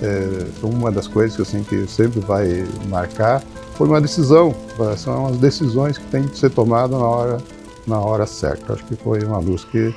é 0.00 0.46
uma 0.62 0.90
das 0.90 1.06
coisas 1.06 1.38
assim, 1.38 1.62
que 1.62 1.86
sempre 1.86 2.20
vai 2.20 2.64
marcar 2.88 3.42
foi 3.74 3.86
uma 3.86 4.00
decisão, 4.00 4.52
são 4.96 5.26
as 5.26 5.36
decisões 5.36 5.98
que 5.98 6.04
têm 6.06 6.26
que 6.26 6.36
ser 6.36 6.50
tomadas 6.50 6.98
na 6.98 7.06
hora, 7.06 7.38
na 7.86 8.00
hora 8.00 8.26
certa. 8.26 8.72
Acho 8.72 8.84
que 8.84 8.96
foi 8.96 9.22
uma 9.22 9.38
luz 9.38 9.64
que, 9.64 9.94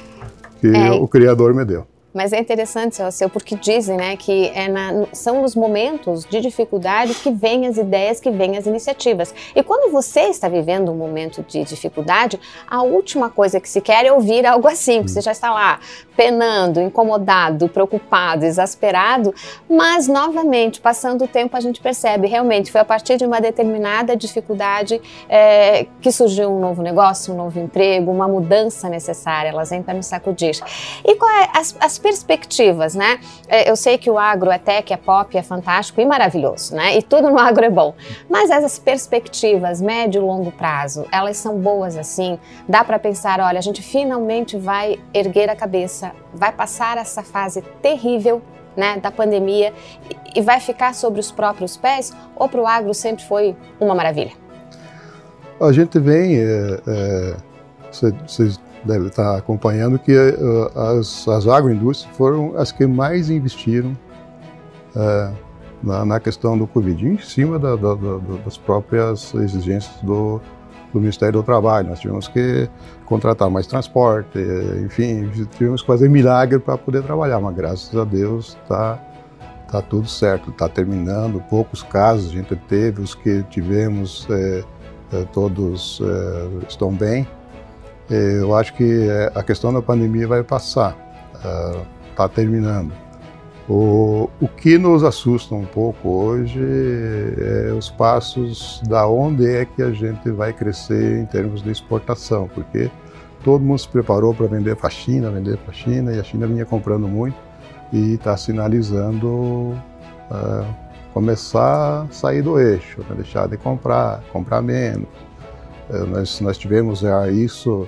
que 0.59 0.67
é. 0.67 0.91
o 0.91 1.07
Criador 1.07 1.51
me 1.55 1.65
deu. 1.65 1.87
Mas 2.13 2.33
é 2.33 2.39
interessante, 2.39 2.95
seu, 2.97 3.11
seu 3.11 3.29
porque 3.29 3.55
dizem 3.55 3.95
né, 3.97 4.17
que 4.17 4.47
é 4.53 4.67
na, 4.67 5.07
são 5.13 5.41
nos 5.41 5.55
momentos 5.55 6.25
de 6.25 6.41
dificuldade 6.41 7.13
que 7.15 7.31
vêm 7.31 7.67
as 7.67 7.77
ideias, 7.77 8.19
que 8.19 8.29
vêm 8.29 8.57
as 8.57 8.65
iniciativas. 8.65 9.33
E 9.55 9.63
quando 9.63 9.91
você 9.91 10.21
está 10.21 10.49
vivendo 10.49 10.91
um 10.91 10.95
momento 10.95 11.43
de 11.47 11.63
dificuldade, 11.63 12.39
a 12.69 12.81
última 12.81 13.29
coisa 13.29 13.59
que 13.59 13.69
se 13.69 13.79
quer 13.79 14.05
é 14.05 14.11
ouvir 14.11 14.45
algo 14.45 14.67
assim, 14.67 15.03
que 15.03 15.11
você 15.11 15.21
já 15.21 15.31
está 15.31 15.53
lá 15.53 15.79
penando, 16.15 16.81
incomodado, 16.81 17.69
preocupado, 17.69 18.45
exasperado, 18.45 19.33
mas 19.69 20.07
novamente, 20.07 20.81
passando 20.81 21.23
o 21.23 21.27
tempo, 21.27 21.55
a 21.55 21.59
gente 21.59 21.79
percebe 21.79 22.27
realmente 22.27 22.71
foi 22.71 22.81
a 22.81 22.85
partir 22.85 23.17
de 23.17 23.25
uma 23.25 23.39
determinada 23.39 24.15
dificuldade 24.15 25.01
é, 25.29 25.87
que 26.01 26.11
surgiu 26.11 26.49
um 26.49 26.59
novo 26.59 26.81
negócio, 26.81 27.33
um 27.33 27.37
novo 27.37 27.59
emprego, 27.59 28.11
uma 28.11 28.27
mudança 28.27 28.89
necessária, 28.89 29.49
elas 29.49 29.69
vêm 29.69 29.81
para 29.81 29.93
nos 29.93 30.05
sacudir. 30.05 30.59
E 31.05 31.15
qual 31.15 31.31
é 31.31 31.49
as, 31.53 31.75
as 31.79 31.97
perspectivas, 32.01 32.95
né? 32.95 33.19
É, 33.47 33.69
eu 33.69 33.75
sei 33.75 33.97
que 33.97 34.09
o 34.09 34.17
agro 34.17 34.51
é 34.51 34.57
tech, 34.57 34.91
é 34.91 34.97
pop, 34.97 35.37
é 35.37 35.43
fantástico 35.43 36.01
e 36.01 36.05
maravilhoso, 36.05 36.75
né? 36.75 36.97
E 36.97 37.01
tudo 37.01 37.29
no 37.29 37.37
agro 37.39 37.63
é 37.63 37.69
bom. 37.69 37.93
Mas 38.29 38.49
essas 38.49 38.79
perspectivas, 38.79 39.79
médio 39.79 40.21
e 40.21 40.25
longo 40.25 40.51
prazo, 40.51 41.05
elas 41.11 41.37
são 41.37 41.57
boas 41.57 41.95
assim? 41.95 42.39
Dá 42.67 42.83
para 42.83 42.99
pensar, 42.99 43.39
olha, 43.39 43.59
a 43.59 43.61
gente 43.61 43.81
finalmente 43.81 44.57
vai 44.57 44.99
erguer 45.13 45.49
a 45.49 45.55
cabeça 45.55 46.11
vai 46.33 46.51
passar 46.51 46.97
essa 46.97 47.23
fase 47.23 47.61
terrível 47.81 48.41
né, 48.75 48.97
da 48.97 49.11
pandemia 49.11 49.73
e 50.35 50.41
vai 50.41 50.59
ficar 50.59 50.95
sobre 50.95 51.19
os 51.19 51.31
próprios 51.31 51.75
pés? 51.75 52.13
Ou 52.35 52.47
para 52.47 52.61
o 52.61 52.67
agro 52.67 52.93
sempre 52.93 53.23
foi 53.25 53.55
uma 53.79 53.93
maravilha? 53.93 54.31
A 55.59 55.71
gente 55.71 55.99
vem, 55.99 56.37
é, 56.37 56.79
é, 56.87 57.35
devem 58.83 59.07
estar 59.07 59.37
acompanhando 59.37 59.99
que 59.99 60.11
é, 60.11 60.35
as, 60.97 61.27
as 61.27 61.47
agroindústrias 61.47 62.15
foram 62.15 62.57
as 62.57 62.71
que 62.71 62.85
mais 62.85 63.29
investiram 63.29 63.97
é, 64.95 65.31
na, 65.83 66.05
na, 66.05 66.19
questão 66.19 66.57
do 66.57 66.67
Covid, 66.67 67.07
em 67.07 67.17
cima 67.17 67.57
da, 67.57 67.75
da, 67.75 67.95
da, 67.95 68.17
das 68.45 68.57
próprias 68.57 69.33
exigências 69.33 69.95
do, 70.01 70.39
do 70.93 70.99
Ministério 70.99 71.33
do 71.39 71.43
Trabalho. 71.43 71.89
Nós 71.89 71.99
tivemos 71.99 72.27
que 72.27 72.69
contratar 73.05 73.49
mais 73.49 73.67
transporte, 73.67 74.37
enfim, 74.85 75.29
tivemos 75.57 75.81
que 75.81 75.87
fazer 75.87 76.09
milagre 76.09 76.59
para 76.59 76.77
poder 76.77 77.03
trabalhar, 77.03 77.39
mas 77.39 77.55
graças 77.55 77.95
a 77.95 78.03
Deus 78.03 78.57
está 78.63 78.99
tá 79.71 79.81
tudo 79.81 80.07
certo, 80.07 80.51
está 80.51 80.67
terminando. 80.67 81.41
Poucos 81.49 81.81
casos 81.81 82.31
a 82.31 82.33
gente 82.33 82.55
teve, 82.67 83.01
os 83.01 83.15
que 83.15 83.41
tivemos, 83.43 84.27
é, 84.29 84.63
é, 85.13 85.23
todos 85.33 86.01
é, 86.03 86.67
estão 86.67 86.91
bem. 86.91 87.25
É, 88.11 88.39
eu 88.41 88.53
acho 88.55 88.73
que 88.73 89.07
é, 89.09 89.31
a 89.33 89.41
questão 89.41 89.71
da 89.71 89.81
pandemia 89.81 90.27
vai 90.27 90.43
passar, 90.43 90.97
está 92.11 92.27
terminando. 92.27 92.91
O, 93.69 94.29
o 94.41 94.49
que 94.49 94.77
nos 94.77 95.01
assusta 95.01 95.55
um 95.55 95.65
pouco 95.65 96.09
hoje 96.09 96.59
é 97.39 97.71
os 97.71 97.89
passos 97.89 98.81
da 98.85 99.07
onde 99.07 99.47
é 99.47 99.63
que 99.63 99.81
a 99.81 99.91
gente 99.91 100.29
vai 100.29 100.51
crescer 100.51 101.19
em 101.19 101.25
termos 101.25 101.63
de 101.63 101.71
exportação, 101.71 102.49
porque 102.53 102.91
todo 103.45 103.63
mundo 103.63 103.79
se 103.79 103.87
preparou 103.87 104.33
para 104.33 104.47
vender 104.47 104.75
para 104.75 104.87
a 104.87 104.91
China, 104.91 105.31
vender 105.31 105.57
para 105.57 105.71
a 105.71 105.73
China, 105.73 106.11
e 106.11 106.19
a 106.19 106.23
China 106.23 106.47
vinha 106.47 106.65
comprando 106.65 107.07
muito 107.07 107.37
e 107.93 108.15
está 108.15 108.35
sinalizando 108.35 109.27
uh, 109.29 110.65
começar 111.13 112.03
a 112.03 112.07
sair 112.11 112.41
do 112.41 112.59
eixo, 112.59 112.99
né? 113.09 113.15
deixar 113.15 113.47
de 113.47 113.57
comprar, 113.57 114.21
comprar 114.33 114.61
menos. 114.61 115.07
Uh, 115.91 116.07
nós, 116.07 116.39
nós 116.39 116.57
tivemos 116.57 116.99
já 116.99 117.29
isso 117.29 117.87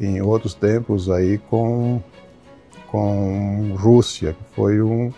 em 0.00 0.22
outros 0.22 0.54
tempos 0.54 1.10
aí 1.10 1.36
com 1.38 2.00
com 2.92 3.74
Rússia, 3.78 4.34
que 4.34 4.54
foi 4.54 4.82
um, 4.82 5.10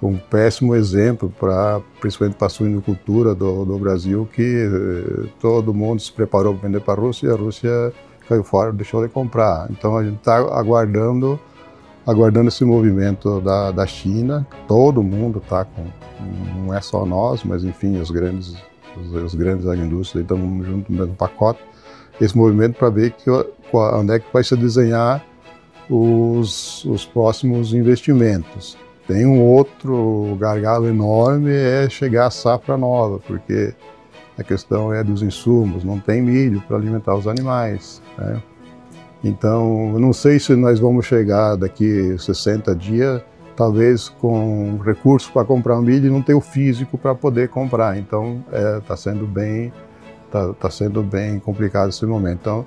um 0.00 0.16
péssimo 0.16 0.74
exemplo 0.76 1.32
para 1.38 1.80
principalmente 2.00 2.36
para 2.36 2.46
a 2.46 2.50
suinocultura 2.50 3.34
do, 3.34 3.64
do 3.64 3.76
Brasil, 3.76 4.28
que 4.32 4.42
eh, 4.42 5.28
todo 5.40 5.74
mundo 5.74 6.00
se 6.00 6.12
preparou 6.12 6.54
para 6.54 6.68
vender 6.68 6.80
para 6.80 6.94
a 6.94 7.04
Rússia 7.04 7.26
e 7.26 7.30
a 7.30 7.34
Rússia 7.34 7.92
caiu 8.28 8.44
fora, 8.44 8.72
deixou 8.72 9.02
de 9.04 9.12
comprar. 9.12 9.66
Então 9.68 9.96
a 9.96 10.04
gente 10.04 10.18
está 10.18 10.36
aguardando 10.36 11.40
aguardando 12.06 12.48
esse 12.48 12.64
movimento 12.64 13.40
da, 13.40 13.72
da 13.72 13.86
China. 13.86 14.46
Todo 14.68 15.02
mundo 15.02 15.38
está 15.38 15.64
com, 15.64 15.84
não 16.56 16.72
é 16.72 16.80
só 16.80 17.04
nós, 17.04 17.42
mas 17.42 17.64
enfim 17.64 17.98
os 17.98 18.12
grandes 18.12 18.54
os, 18.96 19.12
os 19.14 19.34
grandes 19.34 19.66
agroindústrias 19.66 20.22
estamos 20.22 20.66
juntos 20.66 20.90
no 20.90 21.00
mesmo 21.00 21.14
pacote. 21.14 21.60
Esse 22.20 22.36
movimento 22.36 22.78
para 22.78 22.90
ver 22.90 23.12
que 23.12 23.30
onde 23.30 24.12
é 24.12 24.18
que 24.18 24.26
vai 24.32 24.44
se 24.44 24.56
desenhar 24.56 25.24
os, 25.88 26.84
os 26.84 27.04
próximos 27.04 27.72
investimentos. 27.72 28.76
Tem 29.06 29.26
um 29.26 29.40
outro 29.42 30.36
gargalo 30.38 30.86
enorme, 30.86 31.52
é 31.52 31.88
chegar 31.88 32.26
à 32.26 32.30
safra 32.30 32.76
nova, 32.76 33.18
porque 33.18 33.74
a 34.38 34.42
questão 34.42 34.92
é 34.92 35.02
dos 35.02 35.22
insumos, 35.22 35.84
não 35.84 35.98
tem 35.98 36.22
milho 36.22 36.62
para 36.62 36.76
alimentar 36.76 37.14
os 37.14 37.26
animais. 37.26 38.00
Né? 38.16 38.42
Então, 39.24 39.98
não 39.98 40.12
sei 40.12 40.38
se 40.38 40.54
nós 40.54 40.78
vamos 40.78 41.06
chegar 41.06 41.56
daqui 41.56 42.16
60 42.18 42.74
dias, 42.74 43.22
talvez 43.56 44.08
com 44.08 44.78
recursos 44.84 45.30
para 45.30 45.44
comprar 45.44 45.80
milho 45.80 46.06
e 46.06 46.10
não 46.10 46.22
ter 46.22 46.34
o 46.34 46.40
físico 46.40 46.96
para 46.96 47.14
poder 47.14 47.48
comprar. 47.48 47.98
Então, 47.98 48.42
está 48.46 48.58
é, 48.58 48.80
tá 48.80 48.96
sendo 48.96 49.26
bem, 49.26 49.72
tá, 50.30 50.52
tá, 50.54 50.70
sendo 50.70 51.02
bem 51.02 51.38
complicado 51.38 51.90
esse 51.90 52.04
momento. 52.06 52.38
Então, 52.40 52.66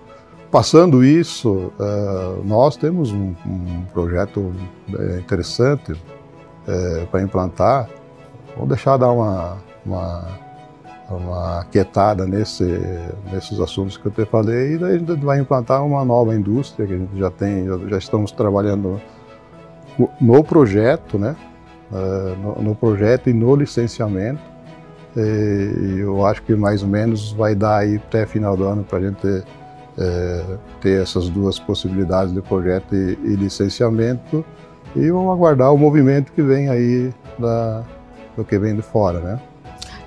Passando 0.55 1.03
isso, 1.03 1.73
uh, 1.77 2.41
nós 2.45 2.77
temos 2.77 3.11
um, 3.11 3.35
um 3.45 3.83
projeto 3.93 4.53
é, 4.97 5.19
interessante 5.19 5.91
uh, 5.91 7.07
para 7.11 7.21
implantar. 7.21 7.89
Vamos 8.53 8.69
deixar 8.69 8.95
dar 8.95 9.11
uma, 9.11 9.57
uma, 9.85 10.27
uma 11.09 11.65
quietada 11.65 12.25
nesse, 12.25 12.63
nesses 13.33 13.59
assuntos 13.59 13.97
que 13.97 14.05
eu 14.05 14.11
te 14.13 14.23
falei 14.23 14.75
e 14.75 14.77
daí 14.77 14.95
a 14.95 14.97
gente 14.97 15.15
vai 15.15 15.41
implantar 15.41 15.85
uma 15.85 16.05
nova 16.05 16.33
indústria 16.33 16.87
que 16.87 16.93
a 16.93 16.97
gente 16.97 17.19
já 17.19 17.29
tem, 17.29 17.65
já 17.89 17.97
estamos 17.97 18.31
trabalhando 18.31 19.01
no 20.19 20.43
projeto, 20.43 21.17
né? 21.17 21.35
Uh, 21.91 22.35
no, 22.41 22.61
no, 22.63 22.75
projeto 22.75 23.29
e 23.29 23.33
no 23.33 23.55
licenciamento. 23.55 24.41
E 25.15 25.99
eu 25.99 26.25
acho 26.25 26.41
que 26.41 26.53
mais 26.55 26.83
ou 26.83 26.89
menos 26.89 27.31
vai 27.31 27.55
dar 27.55 27.77
aí 27.77 27.95
até 27.95 28.25
final 28.25 28.57
do 28.57 28.65
ano 28.65 28.83
para 28.83 28.97
a 28.97 29.01
gente 29.01 29.45
é, 29.97 30.57
ter 30.81 31.01
essas 31.01 31.29
duas 31.29 31.57
possibilidades 31.57 32.33
de 32.33 32.41
projeto 32.41 32.93
e, 32.93 33.17
e, 33.23 33.35
licenciamento 33.35 34.43
e 34.95 35.09
vamos 35.09 35.31
aguardar 35.33 35.73
o 35.73 35.77
movimento 35.77 36.31
que 36.31 36.41
vem 36.41 36.69
aí 36.69 37.13
da, 37.39 37.83
do 38.35 38.43
que 38.43 38.57
vem 38.57 38.75
de 38.75 38.81
fora, 38.81 39.19
né? 39.19 39.39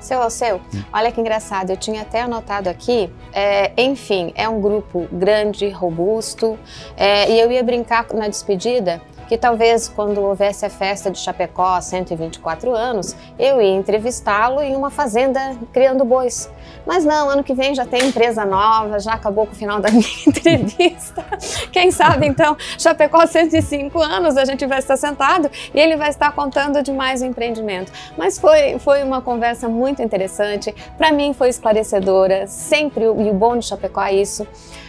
Seu 0.01 0.31
seu, 0.31 0.61
olha 0.91 1.13
que 1.13 1.21
engraçado, 1.21 1.71
eu 1.71 1.77
tinha 1.77 2.01
até 2.01 2.23
anotado 2.23 2.69
aqui, 2.69 3.13
é, 3.33 3.73
enfim, 3.77 4.33
é 4.35 4.49
um 4.49 4.59
grupo 4.59 5.07
grande, 5.13 5.69
robusto, 5.69 6.59
é, 6.97 7.31
e 7.31 7.39
eu 7.39 7.51
ia 7.51 7.63
brincar 7.63 8.07
na 8.15 8.27
despedida 8.27 9.03
que 9.29 9.37
talvez 9.37 9.89
quando 9.89 10.23
houvesse 10.23 10.65
a 10.65 10.71
festa 10.71 11.11
de 11.11 11.19
Chapecó, 11.19 11.81
124 11.81 12.75
anos, 12.75 13.15
eu 13.39 13.61
ia 13.61 13.77
entrevistá-lo 13.77 14.63
em 14.63 14.75
uma 14.75 14.91
fazenda 14.91 15.55
criando 15.73 16.05
bois. 16.05 16.51
Mas 16.87 17.05
não, 17.05 17.29
ano 17.29 17.45
que 17.45 17.53
vem 17.53 17.75
já 17.75 17.85
tem 17.85 18.09
empresa 18.09 18.45
nova, 18.47 18.99
já 18.99 19.13
acabou 19.13 19.47
com 19.47 19.53
o 19.53 19.55
final 19.55 19.81
da 19.81 19.91
minha 19.93 20.09
entrevista. 20.27 21.23
Quem 21.71 21.91
sabe 21.91 22.27
então, 22.27 22.57
Chapecó 22.79 23.27
105 23.27 24.01
anos, 24.01 24.37
a 24.39 24.47
gente 24.47 24.65
vai 24.67 24.79
estar 24.79 24.97
sentado 24.97 25.51
e 25.75 25.79
ele 25.79 25.97
vai 25.97 26.09
estar 26.09 26.33
contando 26.33 26.83
de 26.83 26.91
mais 26.91 27.21
um 27.21 27.27
empreendimento. 27.27 27.93
Mas 28.17 28.39
foi, 28.39 28.79
foi 28.79 29.03
uma 29.03 29.21
conversa 29.21 29.69
muito 29.69 30.03
interessante, 30.03 30.75
para 30.97 31.13
mim 31.13 31.35
foi 31.35 31.51
esclarecedora, 31.51 32.47
sempre, 32.47 33.05
e 33.05 33.09
o 33.09 33.35
bom 33.35 33.59
de 33.59 33.67
Chapecó 33.67 34.03
é 34.03 34.15
isso. 34.15 34.47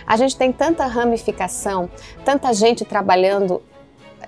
A 0.08 0.16
gente 0.16 0.36
tem 0.36 0.52
tanta 0.52 0.86
ramificação, 0.86 1.90
tanta 2.26 2.52
gente 2.54 2.84
trabalhando 2.84 3.62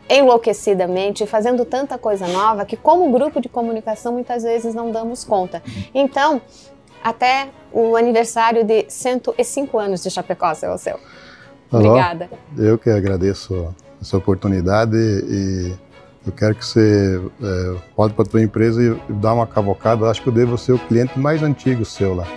enlouquecidamente, 0.10 1.26
fazendo 1.26 1.64
tanta 1.66 1.98
coisa 1.98 2.28
nova 2.28 2.66
que, 2.66 2.76
como 2.76 3.12
grupo 3.12 3.40
de 3.40 3.48
comunicação, 3.48 4.14
muitas 4.14 4.44
vezes 4.44 4.74
não 4.74 4.92
damos 4.92 5.24
conta. 5.24 5.62
Então, 5.94 6.42
até 7.04 7.50
o 7.72 7.96
aniversário 7.96 8.64
de 8.64 8.86
105 8.88 9.80
anos 9.80 10.04
de 10.04 10.10
Chapecó, 10.10 10.54
seu 10.54 10.78
seu. 10.78 11.00
Obrigada. 11.72 12.30
Eu 12.58 12.78
que 12.78 12.90
agradeço 12.90 13.74
essa 14.02 14.18
oportunidade 14.18 14.98
e 14.98 15.74
eu 16.26 16.32
quero 16.34 16.54
que 16.54 16.66
você 16.66 17.22
é, 17.42 17.76
pode 17.96 18.14
para 18.14 18.24
a 18.24 18.28
tua 18.28 18.42
empresa 18.42 18.84
e 18.84 19.14
dar 19.14 19.34
uma 19.34 19.48
cavocada. 19.48 20.10
Acho 20.10 20.22
que 20.22 20.30
eu 20.30 20.34
devo 20.34 20.58
ser 20.58 20.74
o 20.74 20.80
cliente 20.80 21.18
mais 21.18 21.42
antigo 21.42 21.86
seu 21.86 22.14
lá. 22.14 22.28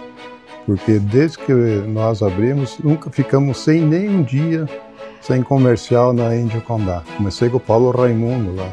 Porque 0.64 0.98
desde 0.98 1.38
que 1.38 1.52
nós 1.52 2.22
abrimos, 2.22 2.78
nunca 2.78 3.10
ficamos 3.10 3.58
sem 3.58 3.82
nenhum 3.82 4.22
dia 4.22 4.66
sem 5.26 5.42
comercial 5.42 6.12
na 6.12 6.36
Índia 6.36 6.60
Condá. 6.60 7.02
Comecei 7.16 7.48
com 7.48 7.56
o 7.56 7.60
Paulo 7.60 7.90
Raimundo 7.90 8.54
lá. 8.56 8.68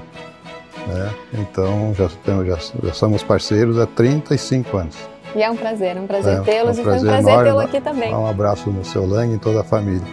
Né? 0.88 1.14
Então 1.34 1.94
já, 1.96 2.10
já, 2.44 2.58
já 2.84 2.94
somos 2.94 3.24
parceiros 3.24 3.80
há 3.80 3.86
35 3.86 4.78
anos. 4.78 4.98
E 5.34 5.42
é 5.42 5.50
um 5.50 5.56
prazer, 5.56 5.96
é 5.96 6.00
um 6.00 6.08
prazer 6.08 6.40
é, 6.40 6.42
tê-los 6.42 6.78
é 6.78 6.82
um 6.82 6.84
e 6.84 6.84
foi 6.84 6.98
um 6.98 7.02
prazer 7.04 7.44
tê-lo 7.44 7.60
aqui 7.60 7.80
também. 7.80 8.14
Um 8.14 8.28
abraço 8.28 8.70
no 8.70 8.84
seu 8.84 9.06
Lang 9.08 9.34
e 9.34 9.38
toda 9.38 9.62
a 9.62 9.64
família. 9.64 10.06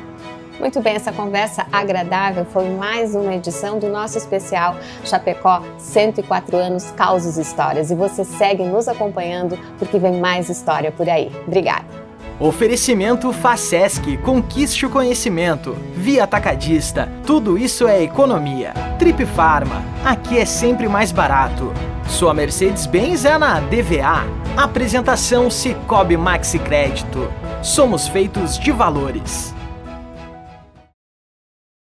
Muito 0.61 0.81
bem, 0.81 0.95
essa 0.95 1.13
conversa 1.13 1.67
agradável 1.73 2.45
foi 2.45 2.69
mais 2.71 3.15
uma 3.15 3.35
edição 3.35 3.79
do 3.79 3.89
nosso 3.89 4.19
especial 4.19 4.77
Chapecó 5.05 5.63
104 5.79 6.57
anos 6.57 6.91
Causos 6.93 7.37
e 7.37 7.43
Histórias. 7.43 7.91
E 7.91 7.97
você 7.97 8.25
segue 8.25 8.63
nos 8.65 8.87
acompanhando 8.87 9.59
porque 9.79 9.99
vem 9.99 10.21
mais 10.21 10.49
história 10.49 10.93
por 10.93 11.09
aí. 11.09 11.33
Obrigada. 11.47 12.08
Oferecimento 12.41 13.33
Facesc, 13.33 14.17
conquiste 14.19 14.87
o 14.87 14.91
conhecimento. 14.91 15.77
Via 15.93 16.23
Atacadista, 16.23 17.11
tudo 17.27 17.59
isso 17.59 17.89
é 17.89 18.01
economia. 18.01 18.73
Trip 18.97 19.27
Farma, 19.27 19.83
aqui 20.05 20.39
é 20.39 20.45
sempre 20.45 20.89
mais 20.89 21.11
barato. 21.11 21.73
Sua 22.07 22.33
Mercedes-Benz 22.33 23.25
é 23.25 23.37
na 23.37 23.59
DVA. 23.59 24.25
Apresentação 24.57 25.51
Cicobi 25.51 26.17
Maxi 26.17 26.61
Crédito. 26.61 27.29
Somos 27.61 28.07
feitos 28.07 28.57
de 28.57 28.71
valores. 28.71 29.53